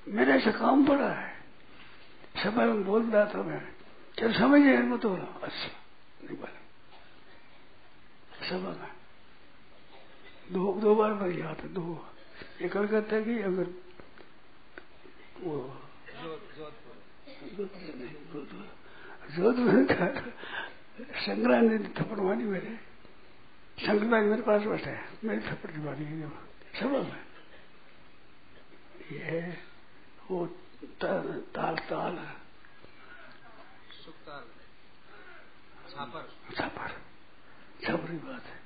[0.09, 1.37] मेरा ऐसा काम पड़ा है।
[2.45, 3.73] सभा में बोल रहा था मैं।
[4.19, 5.71] चल समझिए हो रहा अच्छा
[6.25, 6.61] नहीं बोला।
[8.49, 8.96] सभा में
[10.53, 12.09] दो दो बार मर गया था दो।
[12.63, 13.65] एक कलकत्ता कि अगर
[15.41, 15.83] वो
[19.37, 20.07] जोधपुर का
[21.21, 22.77] संग्रह ने थप्पड़ मारी मेरे
[23.79, 26.05] संग्रह मेरे पास बैठा है मेरी थप्पड़ मारी
[26.81, 27.27] सभा में
[29.13, 29.59] ये
[30.31, 30.47] वो
[30.85, 32.37] ताल ताल, ताल।
[35.91, 36.89] छापर। छापर।
[37.87, 38.66] छापर की बात है।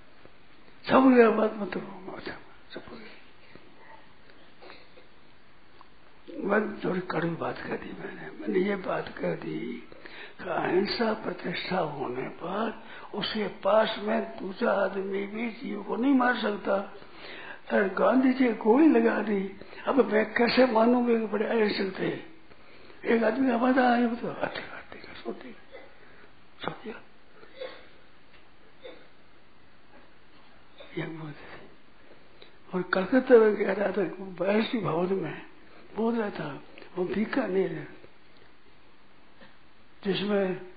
[0.90, 2.22] छपरी बात मतलब
[2.72, 3.06] छपरी
[6.44, 9.88] मैं थोड़ी कड़वी बात कह दी मैंने। मैंने ये बात कह दी
[10.40, 12.82] अहिंसा प्रतिष्ठा होने पर
[13.14, 16.74] उसके पास में दूसरा आदमी भी जीव को नहीं मार सकता।
[17.70, 22.10] अरे गांधी जी गोली लगा दी। अब मैं कैसे मानूँगे कि बड़े अहिंसक थे?
[23.14, 24.28] एक आदमी का मज़ा आया तो
[30.94, 31.68] सोती सोचिए
[32.74, 35.46] और कलकत्ता में कह रहा था बहसी भवन में
[35.96, 36.62] बोल रहा था
[36.98, 37.88] वो बीकानेर
[40.04, 40.70] जिसमें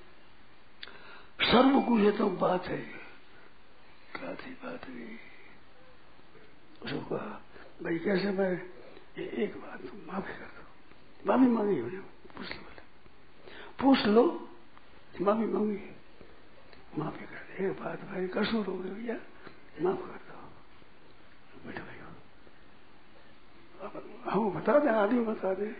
[1.42, 2.78] सर्वकुशतम बात है।
[4.14, 5.20] क्या थी बात है?
[6.86, 7.42] उसको कहा,
[7.84, 8.62] भाई कैसे मैं
[9.24, 10.64] एक बात माफ़ी कर दो।
[11.28, 12.64] माफ़ी मांगी उन्हें पूछ लो
[13.80, 14.50] पूछ लो
[15.22, 15.90] माफ़ी मांगी।
[16.98, 19.16] माफ़ी कर दे, एक बात भाई कसूर हो गई भैया।
[19.82, 20.38] माफ़ कर दो।
[21.68, 21.84] बैठो
[24.32, 25.74] हम बता दें, आदमी बता दें।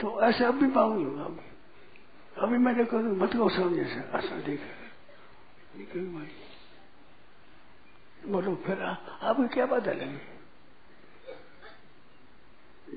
[0.00, 0.66] तो ऐसे अब भी
[1.04, 1.50] लूँगा अभी
[2.36, 4.80] अभी मैंने कहा मत को समझे से ऐसा ठीक है।
[6.14, 6.28] भाई।
[8.26, 10.40] बोलो, फिर आपको क्या पता लगे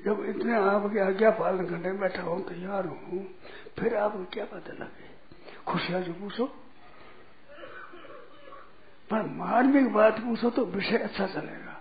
[0.04, 3.34] जब इतने आपके आज्ञा पालन करने बैठा हूँ, तैयार हूँ,
[3.78, 5.14] फिर आपको क्या पता लगे?
[5.66, 6.63] खुशियाँ जो पूछो।
[9.10, 11.80] पर मार्मिक बात पूछो तो विषय अच्छा चलेगा।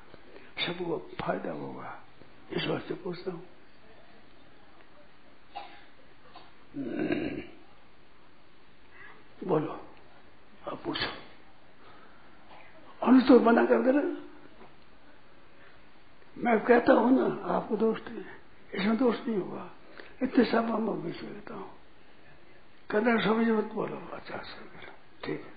[0.65, 2.03] सबको फ़ायदा होगा।
[2.51, 3.47] इस वास्ते पूछता हूँ।
[9.47, 9.71] बोलो,
[10.71, 11.07] आप पूछो।
[13.07, 14.01] अनुष्ठ मना कर देना।
[16.37, 18.23] मैं कहता हूँ ना, आपको दोष नहीं
[18.73, 19.69] इसमें दोष नहीं होगा।
[20.23, 21.69] इतने सब हम बीच लेता हूँ।
[22.89, 24.91] कन्नड़ समझ मत बोलो अच्छा सर
[25.23, 25.52] ठीक है।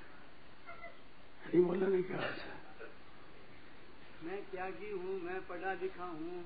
[1.47, 2.19] नहीं बोला नहीं क्या
[4.25, 6.39] मैं त्यागी हूँ, मैं पढ़ा लिखा हूँ।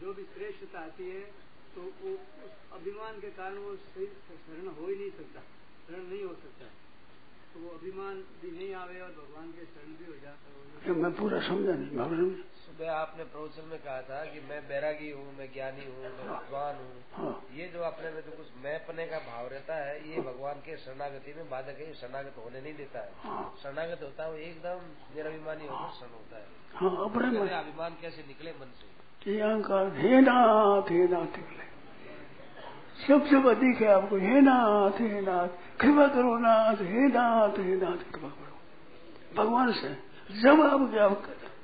[0.00, 1.20] जो भी श्रेष्ठता आती है
[1.74, 2.10] तो वो
[2.76, 4.06] अभिमान के कारण वो सही
[4.46, 5.40] शरण हो ही नहीं सकता,
[5.86, 6.66] शरण नहीं हो सकता।
[7.58, 11.38] तो वो अभिमान भी नहीं आवे और भगवान के शरण भी हो जाता मैं पूरा
[11.40, 15.86] समझा नहीं में सुबह आपने प्रवचन में कहा था कि मैं बैरागी हूँ मैं ज्ञानी
[15.86, 19.48] हूँ मैं भगवान हूँ। हाँ। ये जो अपने में जो कुछ मैं पने का भाव
[19.48, 23.56] रहता है ये भगवान के शरणागति में बाधक है शरणागत होने नहीं देता है। हाँ।
[23.62, 28.26] शरणागत होता है वो एकदम निराभिमानी होकर शरण होता है। हाँ अपने तो अभिमान कैसे
[28.28, 29.40] निकले मन से?
[29.40, 31.06] अहंकार हे हे
[32.98, 35.48] निकले सबसे अधिक है आपको। हे नाथ हे नाथ,
[35.80, 38.58] कृपा करो नाथ, हे नाथ हे नाथ, कृपा करो।
[39.42, 39.96] भगवान से
[40.40, 41.06] जब आप क्या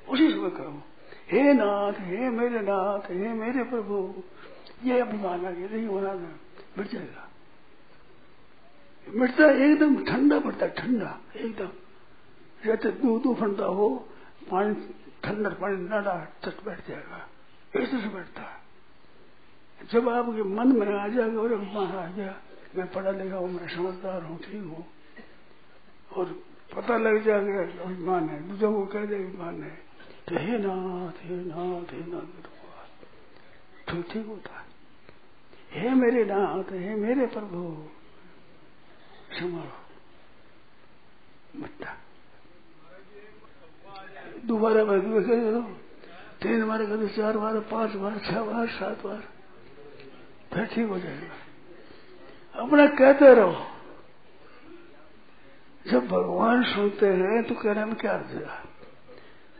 [0.09, 0.81] उसी समय करो।
[1.31, 4.23] हे नाथ, हे मेरे नाथ, हे मेरे प्रभु,
[4.83, 6.29] ये अभिमान आ नहीं होना ना,
[6.77, 7.29] मिट जाएगा।
[9.09, 11.69] मिटता एकदम ठंडा पड़ता, ठंडा, एकदम।
[12.65, 14.07] जैसे दूध उफनता हो,
[14.51, 14.73] पानी
[15.23, 17.29] ठंडा पानी, नाड़ा, तट बैठ जाएगा।
[17.81, 18.64] ऐसे से बैठता है।
[19.81, 22.33] जब आपके मन में आ जाएगा, और अभिमान आ गया,
[22.75, 24.85] मैं पढ़ा लिखा हूँ, मैं समझदार हूँ, ठीक हूँ,
[26.11, 26.25] और
[26.75, 29.73] पता लग जाएगा अभिमान है, दूसरों को कह दे अभिमान है
[30.27, 32.47] तो हे नाथ हे नाथ हे नाथ
[33.87, 34.63] तो ठीक होता है।
[35.71, 37.61] हे मेरे नाथ, हे मेरे प्रभु,
[39.31, 39.77] संभालो।
[41.55, 41.89] मिटता
[44.45, 45.61] दोबारा दो
[46.41, 49.23] तीन बार कभी चार बार, पाँच बार, छह बार, सात बार।
[50.55, 51.33] फिर ठीक हो जाएगा।
[52.55, 53.65] अपना कहते रहो,
[55.85, 58.47] जब भगवान सुनते हैं तो कहने में क्या अर्थ है?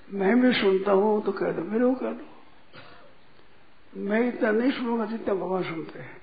[0.09, 2.25] मैं भी सुनता हूँ तो कह दो, मेरे को कह दो।
[4.01, 6.17] मैं इतना नहीं सुनूँगा जितना भगवान सुनते हैं।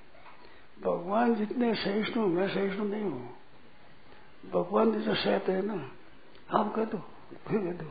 [0.82, 3.28] भगवान जितने सहिष्णु मैं सहिष्णु नहीं हूँ।
[4.52, 5.74] भगवान जैसे सहते हैं ना,
[6.50, 6.98] आप कह दो,
[7.48, 7.90] फिर कह दो।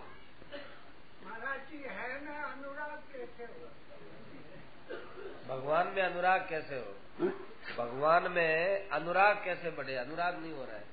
[5.71, 7.25] भगवान में अनुराग कैसे हो?
[7.79, 9.95] भगवान में अनुराग कैसे बढ़े?
[9.95, 10.83] अनुराग नहीं हो रहा है।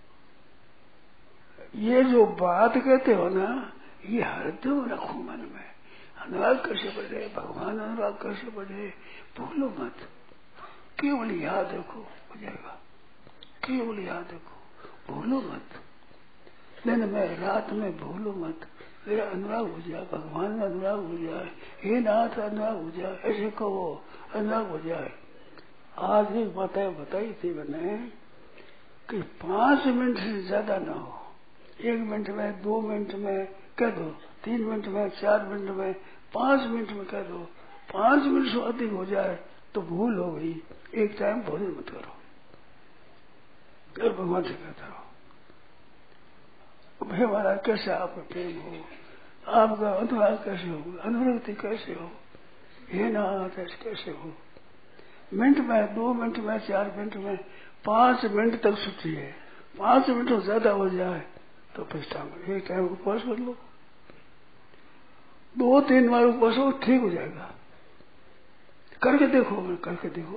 [1.75, 3.73] ये जो बात कहते हो ना,
[4.07, 5.75] ये हरदम रखो मन में।
[6.19, 7.33] अनुराग कैसे बढ़े?
[7.37, 8.95] भगवान अनुराग कैसे बढ़े?
[9.39, 9.97] भूलो मत।
[11.01, 12.81] केवल याद रखो हो जाएगा।
[13.45, 14.59] केवल याद रखो
[15.13, 15.65] भूलो मत।
[16.87, 18.69] नहीं मैं रात में भूलो मत।
[19.07, 21.51] मेरा अनुराग हो जाए, भगवान में अनुराग हो जाए,
[21.83, 24.03] हे नाथ अनुराग हो जाए ऐसे कहो,
[24.35, 25.13] अनुराग हो जाए।
[26.09, 27.97] आज एक बातें बताई थी मैंने
[29.09, 31.15] कि पाँच मिनट से ज़्यादा ना हो।
[31.81, 33.47] एक मिनट में, दो मिनट में
[33.79, 34.11] कह दो,
[34.45, 35.93] तीन मिनट में, चार मिनट में,
[36.35, 37.39] पाँच मिनट में कह दो।
[37.93, 39.39] पाँच मिनट से अधिक हो जाए
[39.75, 40.55] तो भूल हो गई।
[40.95, 42.17] एक टाइम भोजन मत करो।
[43.95, 45.08] फिर भगवान से कहता हो
[47.03, 48.77] भाई महाराज कैसे आपका प्रेम हो?
[49.47, 50.99] आपका अनुराग कैसे हो?
[51.01, 52.11] अनुवृत्ति कैसे हो?
[52.91, 53.49] हे नाथ
[53.85, 54.33] कैसे हो?
[55.35, 57.37] मिनट में, दो मिनट में, चार मिनट में,
[57.85, 59.35] पाँच मिनट तक छुट्टी है।
[59.79, 61.21] पाँच मिनट ज़्यादा हो जाए
[61.77, 63.57] तो फिर टाइम एक टाइम उपवास कर लो।
[65.59, 67.55] दो तीन बार उपवास हो, ठीक हो जाएगा।
[69.03, 70.37] करके देखो, मैं करके देखो।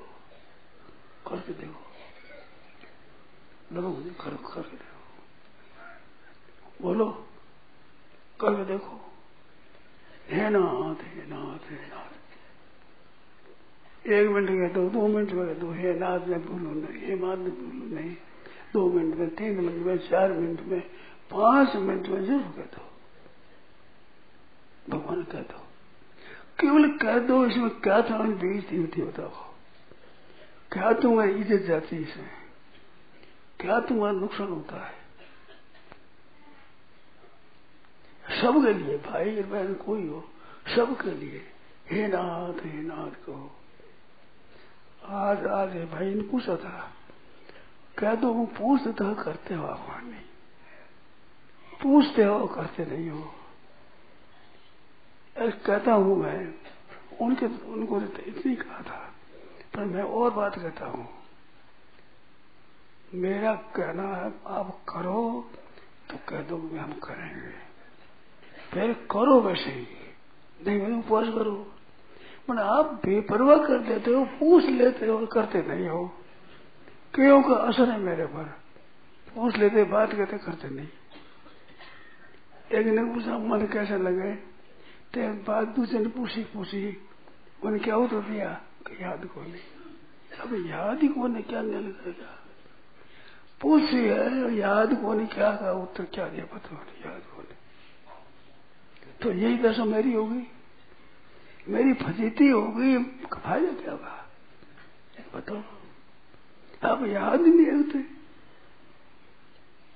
[1.30, 1.80] करके देखो।
[3.74, 4.90] करके देखो।
[6.82, 7.27] बोलो,
[8.41, 9.11] कल देखो।
[10.29, 12.21] हे नाथ हे नाथ हे नाथ।
[14.07, 17.15] एक मिनट कह दो दो मिनट में कह दो। हे नाथ, में भूलो नहीं, हे
[17.15, 18.15] मात में भूलो नहीं।
[18.73, 20.82] दो मिनट में, तीन मिनट में, चार मिनट में,
[21.32, 22.91] पाँच मिनट में ज़रूर कह दो।
[24.89, 25.67] भगवान कह दो।
[26.59, 28.17] केवल कह दो, इसमें क्या था?
[28.17, 29.29] बेइज्जती होती बताओ।
[30.71, 32.29] क्या तुम्हारी इज़्ज़त जाती इसमें?
[33.59, 35.01] क्या तुम्हारा नुकसान होता है?
[38.32, 40.23] सबके लिए भाई बहन कोई हो,
[40.75, 41.41] सबके लिए।
[41.88, 43.51] हे नाथ हे नाथ कहो।
[45.03, 46.91] आज आज भाई ने पूछा था
[47.97, 50.21] कह दो, वो पूछते तो करते हो आप नहीं
[51.82, 53.34] पूछते हो, करते नहीं हो।
[55.65, 56.53] कहता हूँ मैं,
[57.21, 58.99] उनके, उनको तो इतनी कहा था,
[59.75, 61.07] पर मैं और बात कहता हूँ।
[63.13, 65.49] मेरा कहना है, आप करो
[66.09, 67.70] तो कह दो हम करेंगे।
[68.74, 69.88] फिर करो वैसे ही।
[70.67, 71.74] नहीं, मैं उपवास करो।
[72.49, 76.11] मैंने आप बेपरवाह कर देते हो, पूछ लेते हो करते नहीं हो।
[77.13, 78.43] क्यों का असर है मेरे पर?
[79.36, 80.88] पूछ लेते, बात कहते करते नहीं।
[82.72, 84.36] एक ने पूछा मन कैसे लगे?
[85.13, 86.97] ते बात दूसरे ने पूछी पूछी।
[87.65, 88.61] मैंने क्या उत्तर दिया?
[88.88, 89.61] कि याद को नहीं
[90.39, 92.39] अब याद ही को नहीं क्या नहीं लगेगा
[93.61, 95.72] पूछी है, याद को नहीं क्या कहा?
[95.72, 96.45] उत्तर क्या दिया?
[96.45, 97.61] पता नहीं, याद को नहीं
[99.22, 100.47] तो यही दशा मेरी होगी
[101.67, 104.30] मेरी फजीती होगी फ़ायदा क्या होगा
[105.36, 105.61] बताओ।
[106.82, 108.05] अब याद ही नहीं होते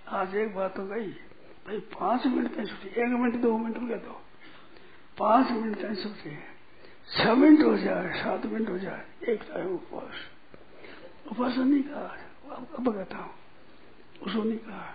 [0.07, 3.97] आज एक बात हो गई। भाई, पाँच मिनट में छुट्टी एक मिनट, दो मिनट में
[3.99, 4.21] दो
[5.17, 6.53] पाँच मिनट में छुट्टी है
[7.17, 10.15] छह मिनट हो जाए, सात मिनट हो जाए। एक टाइम उपवास।
[11.32, 12.17] उपवास नहीं कहा।
[12.55, 13.34] अब कहता हूँ।
[14.21, 14.93] उसको नहीं कहा।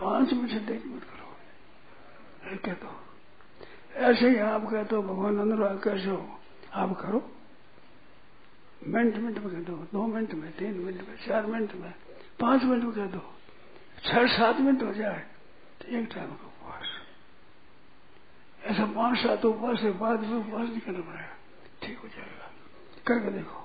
[0.00, 3.09] पाँच मिनट से देख मत करो। कह दो
[3.94, 6.40] ऐसे ही आप कहते हो भगवान अनुराग कैसे हो?
[6.72, 7.30] आप करो।
[8.86, 11.94] मिनट मिनट में कह दो। दो मिनट में, तीन मिनट में, चार मिनट में,
[12.40, 13.34] पाँच मिनट में कह दो।
[14.04, 15.26] छह, सात मिनट हो जाए
[15.80, 16.86] तो एक टाइम का उपवास
[18.64, 21.36] ऐसा पाँच, सात उपवास के बाद भी उपवास नहीं करना पड़ेगा।
[21.82, 22.50] ठीक हो जाएगा।
[23.06, 23.60] करके देखो।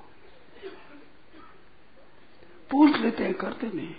[2.71, 3.95] पूछ लेते हैं, करते नहीं।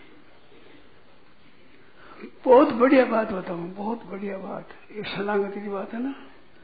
[2.25, 6.15] बहुत बढ़िया बात बताऊँ, बहुत बढ़िया बात। ये शरणागति की बात है ना?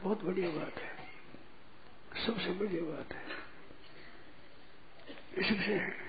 [0.03, 0.93] बहुत बढ़िया बात है।
[2.25, 3.23] सबसे बढ़िया बात है।
[5.37, 6.03] इससे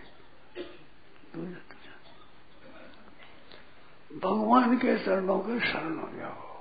[4.18, 6.54] भगवान के चरणों के शरण हो जाओ।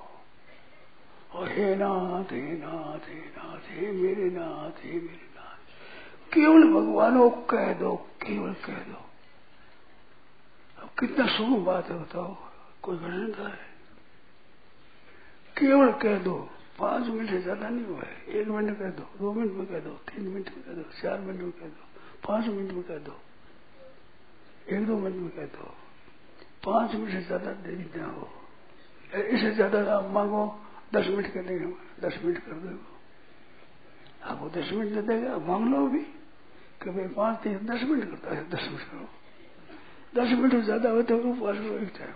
[1.32, 5.56] और हे नाथ हे नाथ हे नाथ, हे मेरे नाथ, हे मेरे नाथ।
[6.34, 9.10] केवल भगवान कह दो, केवल कह दो।
[10.82, 12.53] अब कितना शुभ बात है बताओ।
[12.84, 13.72] कोई घटना है?
[15.56, 16.34] केवल कह दो,
[16.78, 19.80] पाँच मिनट से ज़्यादा नहीं हुआ है। एक मिनट कह दो दो मिनट में कह
[19.80, 21.82] दो, तीन मिनट में कह दो, चार मिनट में कह दो,
[22.26, 23.14] पाँच मिनट में कह दो,
[24.68, 25.74] एक दो मिनट में कह दो।
[26.64, 28.28] पाँच मिनट से ज़्यादा देरी ना हो।
[29.14, 30.44] इससे ज़्यादा आप मांगो,
[30.94, 31.66] दस मिनट कर देंगे
[32.00, 32.78] दस मिनट कर दो।
[34.24, 36.02] आपको दस मिनट दे देगा, मांग लो भी
[36.82, 39.08] कभी पाँच तीन, दस मिनट करता है, दस मिनट करो।
[40.14, 42.12] दस मिनट ज़्यादा होते तो करो एक टाइम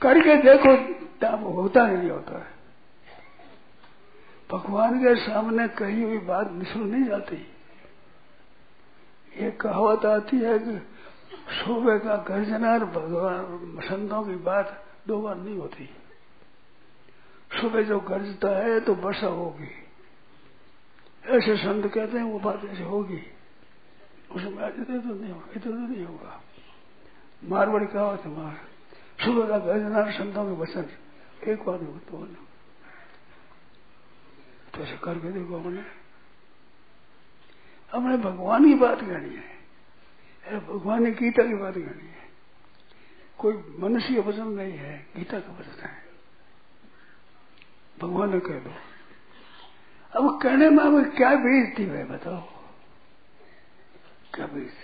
[0.00, 2.54] करके देखो, तब होता नहीं होता है।
[4.52, 7.36] भगवान के सामने कही हुई बात निशुल नहीं जाती।
[9.36, 10.78] ये कहावत आती है कि
[11.48, 15.90] सुबह का गर्जना और भगवान, संतों की बात दो बार नहीं होती।
[17.60, 19.70] सुबह जो गरजता है तो वर्षा होगी।
[21.26, 23.22] ऐसे संत कहते हैं, वो बात ऐसे होगी।
[24.30, 26.42] उसमें इधर तो नहीं होगा, इधर तो नहीं होगा।
[27.44, 28.73] मारवाड़ी कहावत है, मार।
[29.24, 30.86] सुबह का संतों के वचन
[31.50, 32.26] एक बार नहीं तो
[34.74, 35.82] तो ऐसे करके देखो हमने।
[37.92, 39.54] हमने भगवान की बात कहनी है।
[40.60, 42.24] भगवान ने गीता की बात कहनी है।
[43.38, 46.02] कोई मनुष्य वचन नहीं है, गीता का वचन है।
[48.02, 48.72] भगवान ने कह दो
[50.12, 52.40] अब कहने में अब क्या बेइज्जती है, बताओ।
[54.34, 54.83] क्या बेइज्जती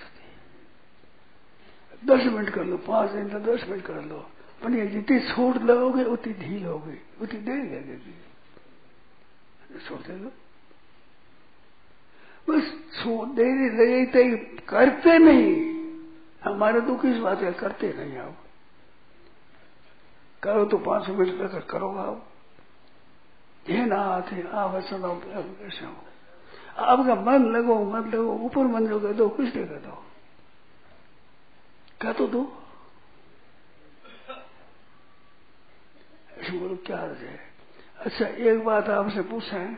[2.03, 4.27] दस मिनट कर लो, पाँच दिन तो दस मिनट कर लो।
[4.71, 8.15] ये जितनी छोड़ लगोगे, उतनी ढील होगी, उतनी देर लगेगी
[9.81, 10.31] छोड़ते लो
[12.49, 14.21] बस छोड़ देरी लगे तो
[14.69, 15.53] करते नहीं।
[16.45, 18.37] हमारे तो किस बात है करते नहीं आप
[20.43, 22.27] करो तो पाँच सौ मिनट लेकर करो आप
[23.67, 24.37] ये ना आते
[24.69, 25.13] वचन हो।
[26.81, 30.03] आपका मन लगो मन लगो, ऊपर मन कह दो कुछ नहीं कर दो
[32.01, 32.43] कह तो दो?
[36.51, 37.39] बोलो क्या अर्थ है?
[37.99, 39.75] अच्छा एक बात आपसे पूछें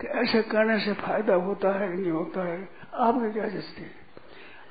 [0.00, 2.68] कि ऐसे करने से फ़ायदा होता है नहीं होता है?
[2.94, 3.94] आपके क्या जस्ती है?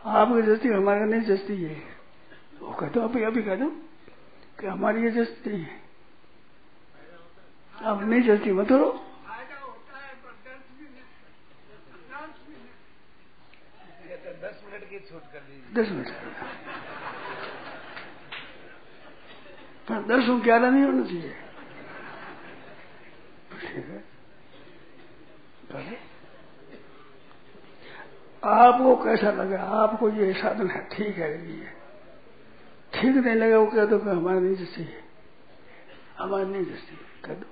[0.05, 1.97] आपकी जस्ती हमारे नहीं जस्ती है
[2.61, 3.69] वो कह दो अभी अभी कह दो
[4.59, 5.81] कि हमारी ये जस्ती है।
[7.83, 9.03] आप नहीं जस्ती मत करो।
[15.73, 16.36] दस मिनट।
[19.87, 21.35] की छूट दस ग्यारह नहीं होना चाहिए।
[25.73, 25.97] है
[28.43, 29.59] आपको कैसा लगा?
[29.59, 31.69] आपको ये साधन है ठीक है ये।
[32.93, 35.03] ठीक नहीं लगा वो कह दो कि हमारे नहीं जैसी है।
[36.19, 37.45] हमारे नहीं जैसी कह दो।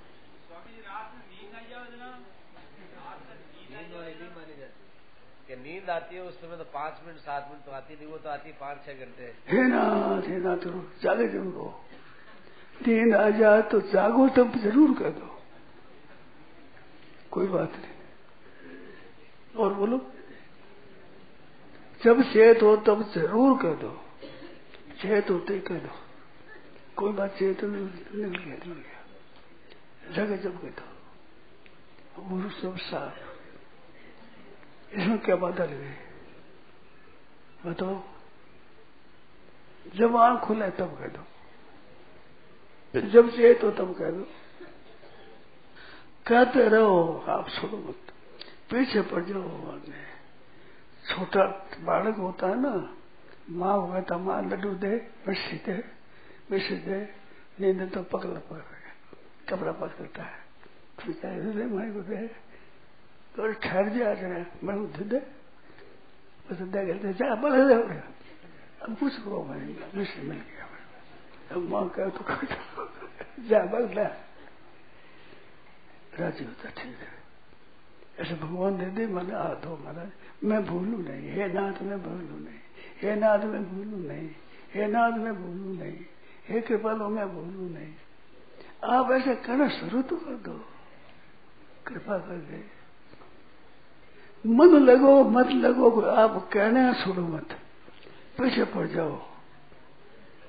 [5.55, 8.29] नींद आती है उस समय तो पाँच मिनट सात मिनट तो आती नहीं वो तो
[8.29, 11.67] आती पाँच छह घंटे। हे नाथ हे नाथ ज़रूर जागे ज़रूर हो
[12.81, 15.27] नींद आ जाए तो जागो तब ज़रूर कह दो।
[17.31, 17.93] कोई बात नहीं।
[19.55, 19.97] और बोलो,
[22.01, 23.91] जब चेत हो तब ज़रूर कह दो।
[25.01, 25.93] चेत होते कह दो।
[26.97, 30.85] कोई बात चेत निकल गया निकल गया जगह जब कह दो।
[32.29, 33.17] गुरु सब साफ़
[34.95, 35.93] इसमें क्या बाधा लगे
[37.65, 37.95] बताओ।
[39.95, 41.23] जब आँख खुले तब कह दो।
[42.93, 44.23] जब चेत तो तब कह दो।
[46.27, 48.11] कहते रहो, आप छोड़ो मत।
[48.69, 50.03] पीछे पड़ जाओ आगे
[51.05, 51.43] छोटा
[51.83, 52.73] बालक होता है ना,
[53.49, 54.93] माँ को कहता माँ, लड्डू दे,
[55.27, 55.75] मिर्ची दे
[56.51, 56.99] मिर्ची दे,
[57.61, 58.75] नींद तो पकड़ पकड़
[59.49, 60.43] कपड़ा पकड़ता है।
[61.53, 62.27] दे माई को दे।
[63.35, 65.19] तो ठहर जा रहे मैं उठ दे।
[66.45, 67.73] बस दे गए जा बल
[68.81, 70.64] अब कुछ करो भाई मिश्र मिल गया।
[71.51, 72.21] माँ कह तो
[73.49, 74.07] जा दे
[76.15, 77.13] राज़ी होता ठीक है
[78.23, 80.11] ऐसे भगवान दे दे मैंने आ दो महाराज
[80.43, 82.61] मैं भूलू नहीं हे नाथ मैं भूलू नहीं
[83.01, 84.29] हे नाथ मैं भूलू नहीं
[84.73, 85.99] हे नाथ मैं भूलू नहीं
[86.47, 87.93] हे कृपालो मैं भूलू नहीं
[88.95, 90.57] आप ऐसे करना शुरू तो कर दो
[91.87, 92.63] कृपा कर दे
[94.45, 97.57] मन लगो मत लगो आप कहने छोड़ो मत
[98.39, 99.15] पीछे पड़ जाओ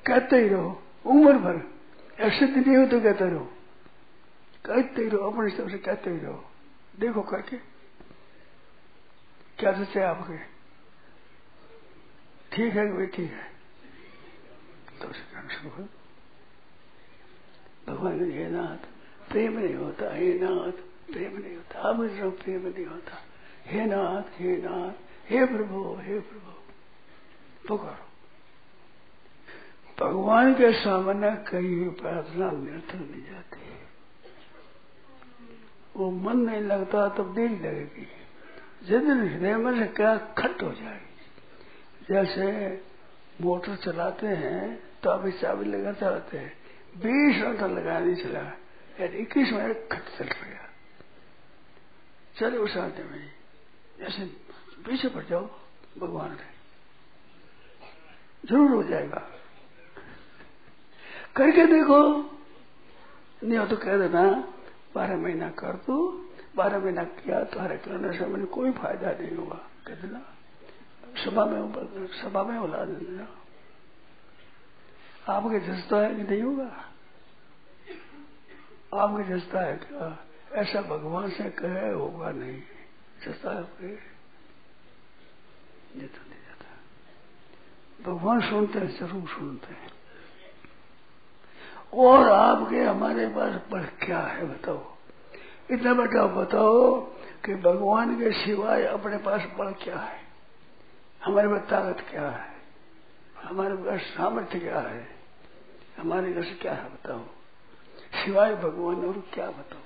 [0.06, 0.70] कहते ही रहो
[1.06, 1.80] उम्र भर।
[2.20, 3.52] ऐसे तो नहीं हो तो कहते रहो।
[4.66, 6.50] कहते रहो, अपने हिसाब से कहते ही रहो।
[7.00, 7.56] देखो करके।
[9.58, 10.38] क्या सच आपके?
[12.56, 13.52] ठीक है कि ठीक है?
[15.02, 15.08] तो
[17.92, 18.76] भगवान हे नाथ,
[19.30, 20.72] प्रेम नहीं होता, हे नाथ,
[21.12, 22.08] प्रेम नहीं होता। अब
[22.44, 23.22] प्रेम नहीं होता।
[23.66, 24.92] हे नाथ हे नाथ,
[25.30, 26.52] हे प्रभु हे प्रभु।
[27.68, 28.05] पुकारो
[29.98, 33.60] भगवान के सामने कई भी प्रार्थना निरर्थक नहीं जाती।
[35.96, 38.06] वो मन नहीं लगता, तब देरी लगेगी।
[38.82, 41.14] जिस दिन हृदय में से क्या खट हो जाएगी
[42.08, 42.46] जैसे
[43.40, 44.60] मोटर चलाते हैं
[45.02, 46.52] तो अभी चाबी लगा चलाते हैं।
[46.96, 48.40] बीस मिनट लगा नहीं चला,
[49.00, 50.68] यार इक्कीस मिनट खट चल गया।
[52.36, 53.32] चले उस आते में,
[53.98, 54.24] जैसे
[54.86, 55.44] पीछे पड़ जाओ,
[55.98, 56.36] भगवान
[58.44, 59.26] ज़रूर हो जाएगा।
[61.36, 61.98] करके देखो।
[63.42, 64.22] नहीं हो तो कह देना,
[64.94, 65.96] बारह महीना कर दो
[66.56, 69.56] बारह महीना किया, तुम्हारे करने से मैंने कोई फ़ायदा नहीं हुआ।
[69.86, 70.20] कह देना,
[71.24, 73.26] सभा में सभा में बुला देना।
[75.28, 76.70] आपके जसता है कि नहीं होगा?
[78.94, 80.18] आपके जसता है क्या?
[80.52, 82.62] ऐसा भगवान से कहे होगा नहीं।
[83.26, 83.88] जसता है आपके
[85.96, 86.68] तो नहीं जाता।
[88.04, 89.95] भगवान सुनते हैं, ज़रूर सुनते हैं।
[91.96, 94.96] और आपके हमारे पास पर क्या है बताओ?
[95.70, 97.00] इतना बेटा बताओ
[97.44, 100.20] कि भगवान के सिवाय अपने पास बल क्या है?
[101.24, 102.56] हमारे पास ताकत क्या है?
[103.42, 105.08] हमारे पास सामर्थ्य क्या है?
[105.98, 107.20] हमारे घर से क्या है बताओ?
[108.14, 109.80] सिवाय भगवान और क्या बताओ?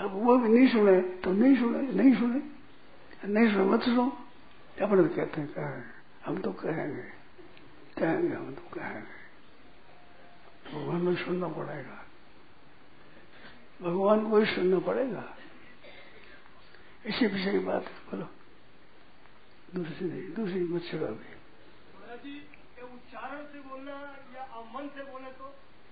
[0.00, 2.42] अब वो भी नहीं सुने तो नहीं सुने नहीं सुने
[3.28, 4.16] नहीं सुने, मत सुनो।
[4.82, 5.84] अपने कहते हैं क्या है
[6.26, 7.02] हम तो कहेंगे
[7.98, 9.15] कहेंगे, हम तो कहेंगे।
[10.72, 11.96] भगवान में सुनना पड़ेगा।
[13.82, 15.24] भगवान को ही सुनना पड़ेगा।
[17.06, 18.28] इसी विषय की बात है बोलो।
[19.74, 21.30] दूसरी नहीं दूसरी मत छुड़ा भी।
[21.94, 22.34] महाराज जी
[22.78, 23.92] ये उच्चारण से बोलना
[24.36, 24.44] या
[24.74, 25.46] मन से बोले तो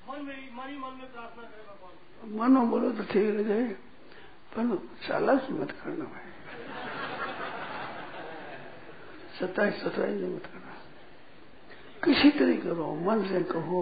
[0.08, 1.92] मन में मन ही मन में प्रार्थना करे भगवान
[2.38, 3.66] मन में बोलो तो ठीक रह जाए।
[4.54, 6.30] पर चालाकी मत करना भाई।
[9.38, 10.72] सत्ताईस सत्ताईस मत करना।
[12.04, 13.80] किसी तरह करो मन से कहो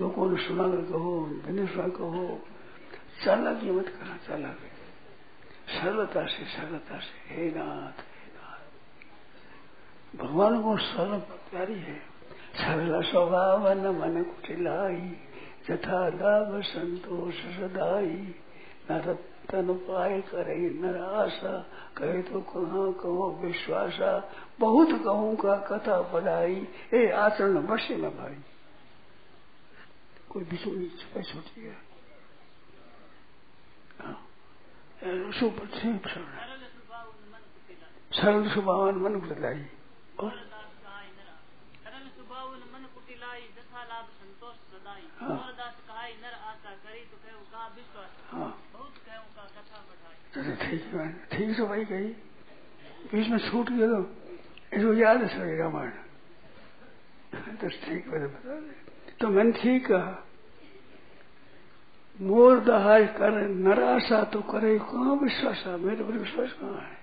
[0.00, 1.28] लोगों ने सुना कहो
[1.66, 2.40] सुना कहो,
[3.24, 4.68] चालाकी मत करना चालाकी।
[5.78, 8.62] सरलता से सरलता से, हे नाथ हे नाथ।
[10.16, 11.18] भगवान को सरल
[11.50, 11.98] प्यारी है।
[12.54, 15.16] सरल स्वभाव न मन कुटिलाई
[15.68, 18.34] जथा लाभ संतोष सदाई।
[18.90, 19.18] न
[19.50, 21.58] तन पाए करे न आशा
[21.96, 24.30] कहे तो कहा कहो विश्वासा।
[24.60, 28.36] बहुत कहूँ का कथा पढ़ाई ए आचरण बसे न भाई।
[30.30, 31.76] कोई बीच में छुपे छूटी है।
[38.12, 39.64] सरल स्वभाव मन कुटिलाई।
[40.20, 40.30] और?
[45.20, 45.36] हाँ।
[48.32, 48.50] हाँ।
[50.62, 52.08] ठीक है ठीक से भाई कही।
[53.12, 54.00] बीच में छूट गया तो
[54.76, 55.90] इसको याद है सर रामायण
[57.56, 58.89] तो ठीक मैंने बता दे।
[59.20, 60.26] तो मैंने ठीक कहा।
[62.20, 65.76] मोर दहाय कर, नराशा तो करे, कहाँ विश्वास है?
[65.76, 66.98] मेरे पर विश्वास कहाँ है?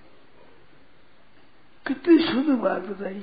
[1.87, 3.19] कितनी शुद्ध बात बताई।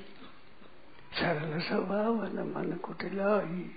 [1.13, 3.71] सरल स्वभाव न मन कुटिलाई,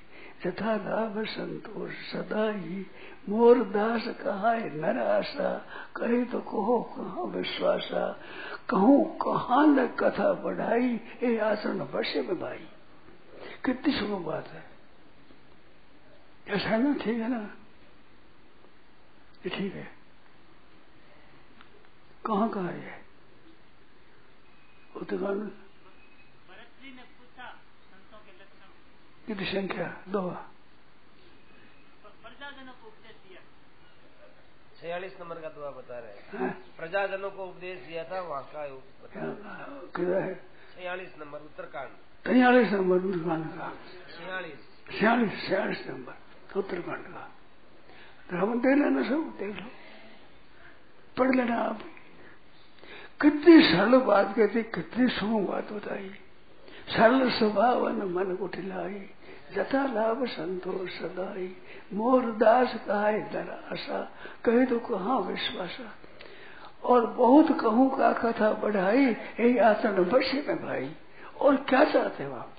[0.46, 2.86] यथा लाभ संतोष सदाई।
[3.30, 5.66] मोर दास कहा नर आशा
[5.96, 8.20] कहे तो कहो कहाँ विश्वासा।
[8.70, 12.68] कहूँ कहाँ न कथा बढ़ाई, ये आसन वर्षे में भाई।
[13.66, 14.67] कितनी शुभ बात है।
[16.48, 17.40] ऐसा है ना ठीक है ना
[19.46, 19.88] ये ठीक है
[22.26, 22.96] कहाँ कहाँ है
[24.96, 25.42] उत्तराखंड
[26.96, 27.48] ने पूछा
[27.88, 28.70] संतों के लक्षण
[29.28, 29.88] कितनी संख्या?
[30.10, 30.22] दो।
[34.80, 36.50] छियालीस नंबर का दुआ बता रहे हैं?
[36.78, 40.34] प्रजाजनों को उपदेश दिया था वहाँ का है
[40.76, 41.92] छियालीस नंबर उत्तरकांड।
[42.26, 43.70] छियालीस नंबर उत्तराखंड का।
[44.18, 46.27] छियालीस। छियालीस छियालीस नंबर।
[46.58, 47.34] उत्तराखंड का
[48.38, 49.70] हम देख लेना सब देख लो।
[51.18, 51.80] पढ़ लेना आप।
[53.22, 56.12] कितनी सरल बात कहती, कितनी सुनो बात बताई।
[56.90, 59.10] सरल स्वभाव मन को ठिलाई
[59.56, 61.58] जथा लाभ संतोष सदाई।
[61.94, 64.12] मोर दास कहाय दर आशा,
[64.46, 65.96] कहे तो कहाँ विश्वासा।
[66.84, 70.96] और बहुत कहूँ का कथा बढ़ाई, यही आसन बसे में भाई।
[71.42, 72.54] और क्या चाहते हो आप?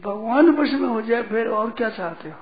[0.00, 2.38] भगवान बस में हो जाए, फिर और क्या चाहते हो?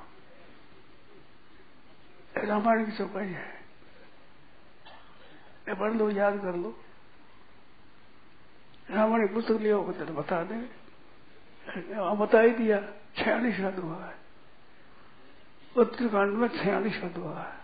[2.36, 3.62] रामायण की चौपाई है।
[5.68, 6.78] पढ़ लो, याद कर लो।
[8.90, 10.68] रामायण की पुस्तक लिया होगा तो बता दें।
[12.18, 12.80] बता ही दिया,
[13.16, 14.14] छियालीस का हुआ है।
[15.76, 17.62] उत्तरकांड में छियालीस का हुआ है।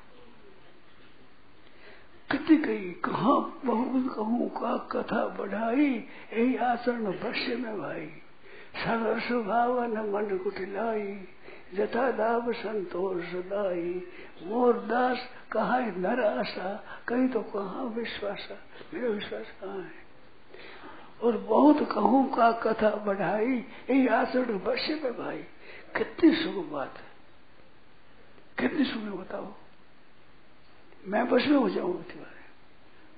[2.30, 3.34] कितनी कही, कहा,
[3.64, 8.22] बहुत कहूँ का कथा बढ़ाई, यही आचरण भक्ष्य में भाई।
[8.78, 11.28] सरल भावन मन कुटिलाई
[11.74, 14.06] जथा लाभ संतोष दाई।
[14.42, 15.18] मोर दास
[15.52, 18.48] कहा नर आशा कहीं तो कहा विश्वास?
[18.94, 20.08] मेरा विश्वास कहाँ है?
[21.22, 25.38] और बहुत कहूँ का कथा बढ़ाई, यही आचरण भक्ष्य में भाई।
[25.96, 27.08] कितनी शुभ बात है।
[28.58, 29.52] कितनी शुभ बताओ।
[31.06, 32.26] मैं बस में हो जाऊँगा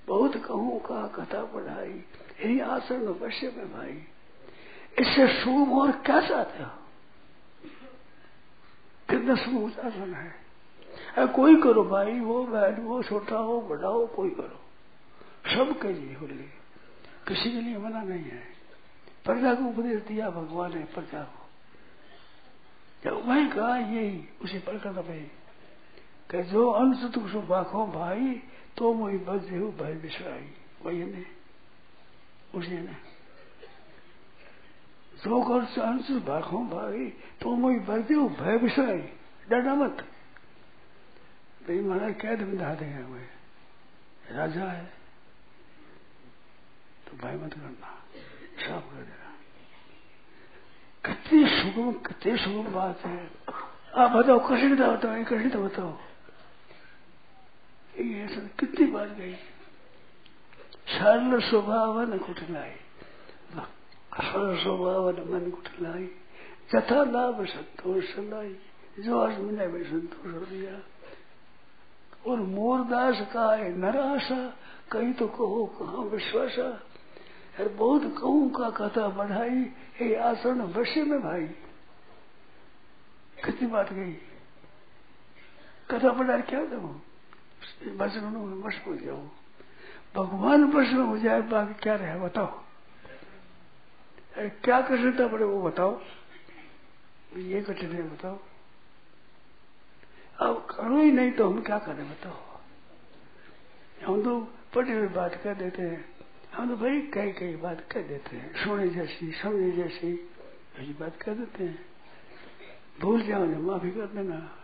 [0.06, 2.04] बहुत कहूँ का कथा बढ़ाई,
[2.44, 4.04] यही आसन वश्य में भाई।
[4.98, 6.70] इससे शुभ और क्या चाहते हो
[9.10, 10.34] कितना शुभ आसन है?
[11.16, 14.60] अरे कोई करो भाई, वो बैठ वो छोटा हो बड़ा हो कोई करो।
[15.54, 16.50] सबके लिए हो लिए
[17.28, 18.42] किसी के लिए मना नहीं है।
[19.24, 21.40] प्रजा को उपदेश दिया, भगवान ने प्रजा को।
[23.04, 25.30] जब वही कहा, यही, उसी प्रकार भाई
[26.30, 28.42] कि जो अंश तुम सु बाखो भाई
[28.76, 31.24] तो मोई बस हो भाई विश्वाई वही ने
[32.54, 33.09] उसी ने
[35.20, 37.06] जो कर से अंश बाखो भाई
[37.40, 38.98] तो मोई बस हो भय विश्वाई
[39.50, 40.04] डरना मत
[41.60, 43.28] भाई महाराज कैद में धा देंगे हमें
[44.32, 44.84] राजा है
[47.06, 47.94] तो भय मत करना
[48.60, 49.32] साफ़ कर देना
[51.04, 53.28] कितनी सुगम कितनी सुगम बात है
[53.94, 55.96] आप बताओ कठिनता बताओ ये कठिनता बताओ
[57.94, 58.26] ये
[58.60, 59.34] कितनी बात गई
[60.90, 62.70] सरल स्वभाव न कुटलाई
[64.20, 66.06] स्वभाव मन कुटलाई
[66.72, 68.54] जथा लाभ संतोष लाई
[69.00, 70.80] जो आज मैंने भी संतोष हो दिया
[72.26, 74.40] और मोरदास का है नराशा
[74.92, 76.68] कहीं तो कहो कहा विश्वासा
[77.58, 79.64] अरे बहुत कहूँ का कथा बढ़ाई
[79.98, 81.46] हे आसन वश्य में भाई
[83.44, 84.12] कितनी बात गई
[85.90, 86.80] कथा बढ़ा क्या दो
[87.98, 89.22] वचन में वश हो जाओ
[90.16, 92.69] भगवान वश में हो जाए बाकी क्या रहे बताओ
[94.38, 96.00] क्या कठिनता पड़े वो बताओ।
[97.36, 98.38] ये कठिन है, बताओ।
[100.38, 102.58] अब करो ही नहीं तो हम क्या करें, बताओ।
[104.06, 104.40] हम तो
[104.74, 106.14] पटी हुई बात कर देते हैं।
[106.54, 110.30] हम तो भाई कई कई बात कर देते हैं। सोने जैसी समझे जैसी
[110.76, 111.86] ऐसी बात कर देते हैं।
[113.00, 114.56] भूल जाओ ना, माफ़ी कर देना।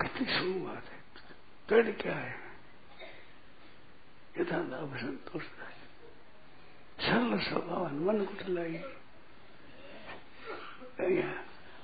[0.00, 0.98] कितनी शुरू बात है
[1.68, 2.34] पेड़ क्या है।
[4.40, 5.42] यथा लाभ संतोष
[7.00, 8.82] सरल स्वभाव मन कुटलाई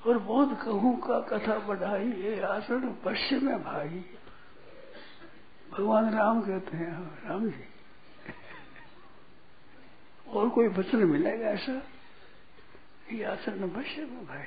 [0.07, 4.05] और बहुत कहूँ का कथा बढ़ाई, ये आसन पश्चिम में भाई।
[5.71, 7.65] भगवान राम कहते हैं राम जी।
[10.29, 11.83] और कोई वचन मिलेगा ऐसा?
[13.13, 14.45] ये आसन पश्चिम में भाई।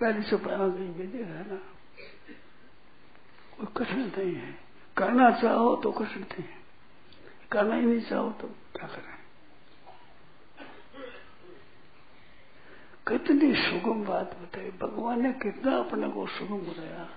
[0.00, 1.60] पहले से पहला कहीं भी देखा है ना?
[3.56, 4.58] कोई कठिन नहीं है।
[4.96, 6.63] करना चाहो तो कठिन नहीं है।
[7.54, 9.12] करना ही नहीं चाहो तो क्या करें?
[13.08, 17.08] कितनी सुगम बात बताई। भगवान ने कितना अपने को सुगम बताया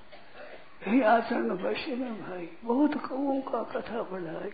[0.88, 4.50] यही आचरण वैश्य में भाई। बहुत कौओं का कथा बढ़ाई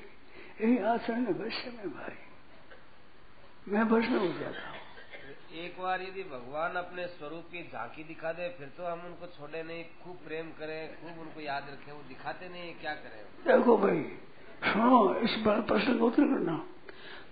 [0.62, 2.18] यही आचरण वैश्य में भाई।
[3.68, 4.82] मैं वैष्णव हो जाता हूँ
[5.64, 9.62] एक बार यदि भगवान अपने स्वरूप की झांकी दिखा दे फिर तो हम उनको छोड़े
[9.64, 13.22] नहीं। खूब प्रेम करें खूब उनको याद रखें वो दिखाते नहीं क्या करें?
[13.48, 14.00] देखो भाई
[14.64, 16.64] सुनो इस बार प्रश्न का उत्तर करना।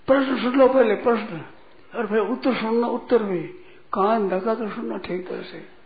[0.08, 1.42] प्रश्न सुन लो पहले, प्रश्न।
[1.96, 3.42] और फिर उत्तर सुनना, उत्तर भी।
[3.94, 5.82] कान ढका कर सुनना ठीक तरह से।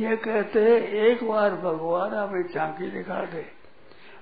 [0.00, 3.44] ये कहते हैं, एक बार भगवान हमें झांकी दिखा दे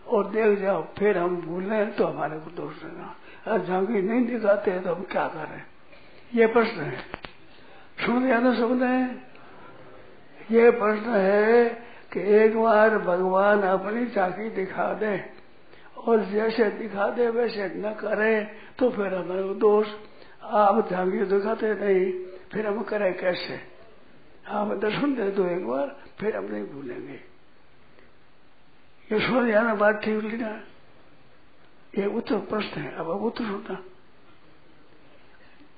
[0.08, 3.14] और देख जाओ, फिर हम भूले तो हमारे को दोष देना।
[3.46, 5.62] अगर झांकी नहीं दिखाते हैं तो हम क्या करें?
[6.34, 6.98] ये प्रश्न है।
[8.06, 8.94] सुन दिया ना सबने
[10.56, 11.64] ये प्रश्न है
[12.12, 15.37] कि एक बार भगवान अपनी झांकी दिखा दे।
[15.98, 18.40] और जैसे दिखा दे, वैसे न करे
[18.78, 19.86] तो फिर हमारे दोष।
[20.42, 22.12] आप झांकी दिखाते नहीं,
[22.52, 23.60] फिर हम करें कैसे?
[24.48, 27.20] आप दर्शन दे दो एक बार, फिर हम नहीं भूलेंगे।
[29.10, 30.50] ये सुन जाना बात ठीक ली ना?
[31.98, 33.82] ये उत्तर प्रश्न है, अब अब उत्तर सुनना।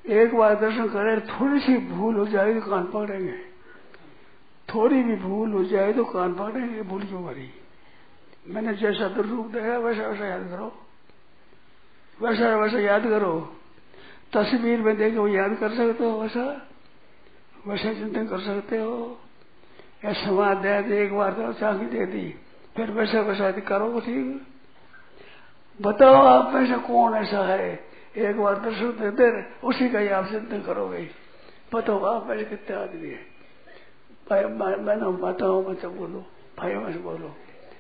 [0.05, 3.39] एक बार दर्शन करे, थोड़ी सी भूल हो जाए तो कान पकड़ेंगे।
[4.69, 7.51] थोड़ी भी भूल हो जाए तो कान पकड़ेंगे, भूल क्यों करी
[8.49, 10.73] मैंने जैसा रूप देखा, वैसा वैसा याद करो।
[12.23, 13.57] वैसा वैसा याद करो।
[14.33, 16.67] तस्वीर में देखे वो याद कर सकते हो, वैसा।
[17.67, 19.19] वैसा चिंतन कर सकते हो।
[20.05, 22.35] या समाज दे दे एक बार तो चाकी दे दी,
[22.77, 24.47] फिर वैसा वैसा करो ठीक
[25.81, 27.91] बताओ आप में से कौन ऐसा है?
[28.17, 31.09] एक बार दर्शन देते उसी का ही आप चिंतन करोगे।
[31.75, 33.21] बताओ आप में कितने आदमी है?
[34.31, 34.45] भाई
[34.77, 36.21] मैंने बताओ मैं तो बोलो।
[36.59, 37.35] भाई, में बोलो।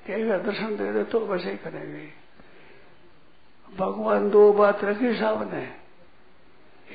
[0.08, 2.08] बार दर्शन दे दे तो वैसे ही करेंगे।
[3.76, 5.80] भगवान दो बात रखी सामने।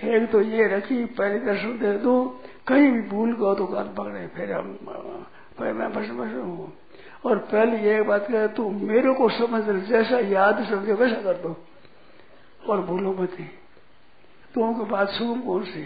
[0.03, 4.27] एक तो ये रखी, पहले दर्शन दे दो, कहीं भी भूल गो तो कान पकड़े,
[4.27, 4.73] फिर हम,
[5.57, 6.73] फिर मैं बस हूँ।
[7.25, 11.65] और पहले ये बात कह, तू मेरे को समझ, जैसा याद समझे, वैसा कर दो।
[12.69, 13.45] और भूलो मत ही।
[14.53, 15.81] तुमको बात सुन कौन सी?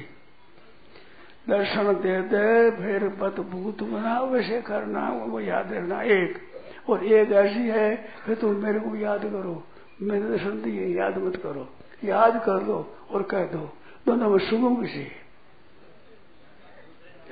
[1.50, 6.49] दर्शन दे दे, फिर बत भूत बना वैसे करना, वो याद रखना। एक
[6.90, 9.64] और एक ऐसी है कि तुम मेरे को याद करो।
[10.02, 11.68] मेरे दर्शन दिए याद मत करो।
[12.06, 12.78] याद कर दो
[13.12, 13.64] और कह दो
[14.06, 15.08] दोनों में सुगम किसी?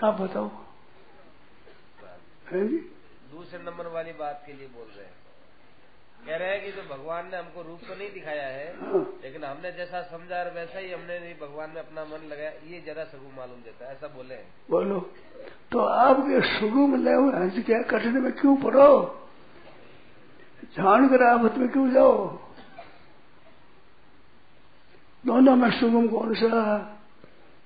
[0.03, 0.49] आप बताओ।
[2.51, 2.77] है जी?
[3.31, 5.15] दूसरे नंबर वाली बात के लिए बोल रहे हैं।
[6.27, 9.43] कह रहे हैं कि जो भगवान ने हमको रूप तो नहीं दिखाया है हाँ। लेकिन
[9.43, 13.29] हमने जैसा समझा वैसा ही हमने नहीं भगवान में अपना मन लगाया ये ज़्यादा सगु
[13.37, 14.35] मालूम देता है ऐसा बोले
[14.69, 14.99] बोलो
[15.71, 18.89] तो आपके सुगम ले हंस क्या कठिन में क्यों पड़ो?
[20.63, 22.27] जान कर आफत में क्यों जाओ?
[25.23, 26.77] दोनों में सुगम कौन सा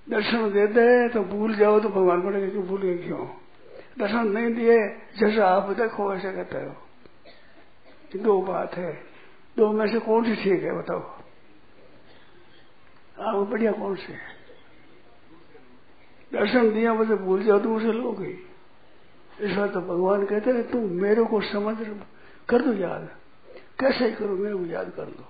[0.07, 3.25] दर्शन दे दे तो भूल जाओ तो भगवान पड़ेगा क्यों भूल गए, क्यों?
[3.99, 4.77] दर्शन नहीं दिए,
[5.19, 8.91] जैसा आप देखो, वैसे कहते हो। दो बात है।
[9.57, 10.99] दो में से कौन सी ठीक है, बताओ?
[13.19, 14.13] आप बढ़िया कौन से
[16.31, 18.33] दर्शन दिया मुझे भूल जाओ तो उसे लोग। ही
[19.41, 21.75] इस बार तो भगवान कहते हैं, तुम मेरे को समझ
[22.49, 23.09] कर दो याद।
[23.79, 24.29] कैसे ही करो?
[24.29, 25.25] मेरे को याद कर दो।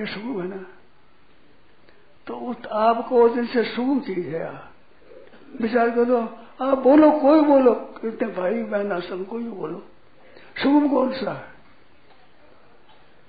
[0.00, 0.66] ये सुगम है ना?
[2.26, 4.60] तो उस आपको उस दिन से शुभ चीज़ है।
[5.62, 6.20] विचार कर दो,
[6.60, 9.82] आप बोलो, कोई बोलो। कितने भाई, बहना सबको ही बोलो।
[10.62, 11.52] शुभ कौन सा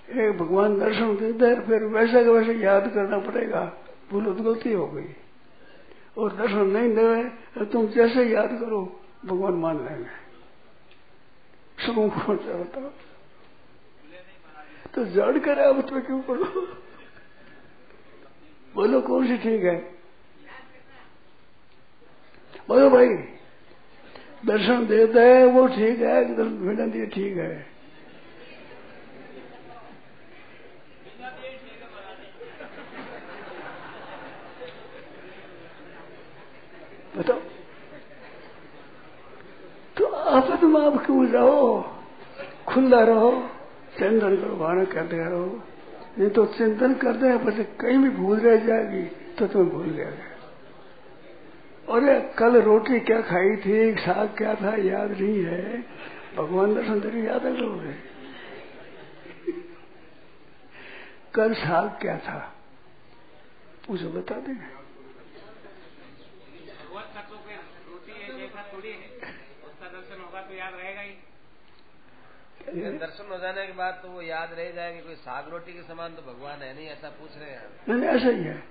[0.10, 3.74] एक भगवान दर्शन के देते फिर वैसे के वैसे याद करना पड़ेगा।
[4.12, 5.06] भूलो गलती हो गई।
[6.18, 10.27] और दर्शन नहीं देवे तो तुम जैसे याद करो, भगवान मान लेंगे।
[11.80, 12.90] कौन सा बताओ
[14.96, 16.46] तो जड़ करे अब तो क्यों करो?
[18.76, 19.76] बोलो, कौन सी ठीक है?
[22.70, 23.08] बोलो भाई,
[24.46, 27.66] दर्शन देता है वो ठीक है विनती ठीक है।
[37.18, 37.57] बताओ।
[39.98, 41.82] तो आपद में आप क्यों रहो
[42.68, 43.32] खुला रहो
[43.98, 45.46] चिंतन करो भावना करते रहो।
[46.20, 49.04] नहीं तो चिंतन करते हैं पर कहीं भी भूल रह जाएगी
[49.38, 50.26] तो तुम्हें भूल जाएगा
[51.88, 53.96] अरे कल रोटी क्या खाई थी?
[53.96, 54.76] साग क्या था?
[54.76, 55.82] याद नहीं है।
[56.38, 57.94] भगवान दर्शन तेरी याद लोगे
[61.34, 62.40] कल साग क्या था?
[63.90, 64.77] उसे बता देंगे।
[72.74, 76.14] दर्शन हो जाने के बाद तो वो याद रह जाएँगे कोई साग रोटी के समान
[76.14, 78.64] तो भगवान है नहीं ऐसा पूछ रहे हैं नहीं ऐसा ही है।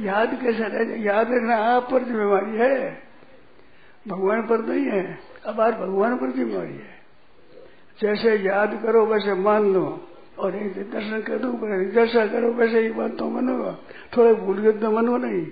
[0.00, 0.98] याद कैसे रह जाए?
[0.98, 3.02] याद रखना आप पर जिम्मेवारी है।
[4.08, 6.98] भगवान पर नहीं है। अब आज भगवान पर जिम्मेवारी है।
[8.02, 10.08] जैसे याद करो वैसे मान लो।
[10.38, 11.52] और एक दर्शन कर दो
[11.90, 13.72] जैसा करो वैसे ही बात तो मनो।
[14.16, 15.46] थोड़े भूल गए तो मनो नहीं।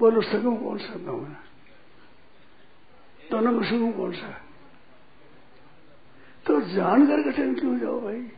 [0.00, 0.94] बोलो सगुम कौन सा
[3.30, 4.40] दोनों में कौन सा
[6.46, 8.32] तो जानकर कठिन क्यों जाओ भाई?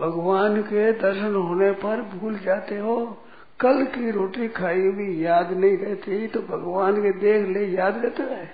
[0.00, 3.24] भगवान के दर्शन होने पर भूल जाते हो।
[3.60, 8.22] कल की रोटी खाई हुई याद नहीं रहती तो भगवान के देख ले, याद रहता
[8.22, 8.50] है।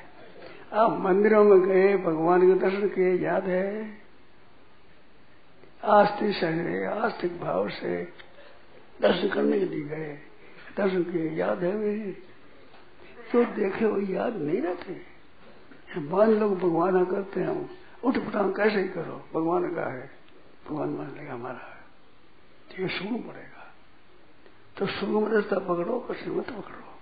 [0.73, 3.99] आप मंदिरों में गए, भगवान के दर्शन किए, याद है।
[5.85, 8.03] आस्तिक शरीर आस्तिक भाव से
[9.03, 10.19] दर्शन करने के लिए गए।
[10.77, 12.17] दर्शन किए, याद है। वे
[13.33, 15.16] जो देखे वो याद नहीं रहते।
[15.99, 17.69] मान लोग भगवान करते हैं। हम
[18.05, 20.11] उठ पटांग कैसे ही करो। भगवान का है।
[20.67, 21.77] भगवान मान लेगा हमारा है।
[22.71, 23.75] ठीक है सुगम पड़ेगा।
[24.79, 27.01] तो सुगम रास्ता पकड़ो, कष्ट मत पकड़ो।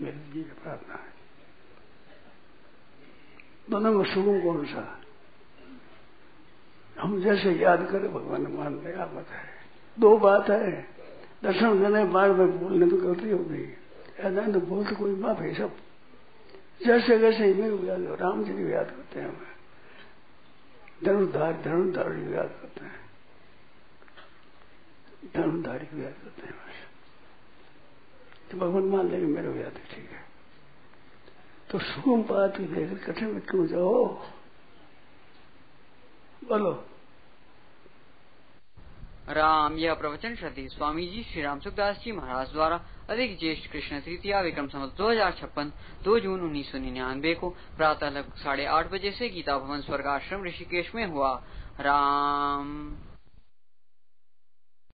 [0.00, 1.16] मेरी जी की प्रार्थना है।
[3.70, 5.00] दोनों में सुगम कौन सा?
[7.00, 9.56] हम जैसे याद करें, भगवान मान लेगा मत है
[10.00, 10.86] दो बात है।
[11.42, 13.74] दर्शन देने बार में बोलने तो गलती होगी।
[14.18, 15.76] ऐसा तो बोल तो कोई बात है सब
[16.84, 19.56] जैसे जैसे ही मेरे याद राम जी को याद करते हैं हमें।
[21.04, 23.06] धनुर्धार धनुर्धार को याद करते हैं।
[25.34, 26.74] धर्मधारी को याद करते हैं बस
[28.50, 30.24] तो भगवान मान लेंगे मेरे को याद है, ठीक है।
[31.70, 34.04] तो सुगम बात देख कठिन में क्यों जाओ?
[36.44, 36.88] बोलो।
[39.28, 43.98] राम, यह प्रवचन श्रद्धि स्वामी जी श्री राम सुखदास जी महाराज द्वारा अधिक ज्येष्ठ कृष्ण
[44.00, 45.72] तृतीया विक्रम संवत दो हज़ार छप्पन,
[46.04, 50.44] दो जून उन्नीस सौ निन्यानवे को प्रातः साढ़े आठ बजे से गीता भवन स्वर्ग आश्रम
[50.44, 51.34] ऋषिकेश में हुआ।
[51.80, 52.70] राम।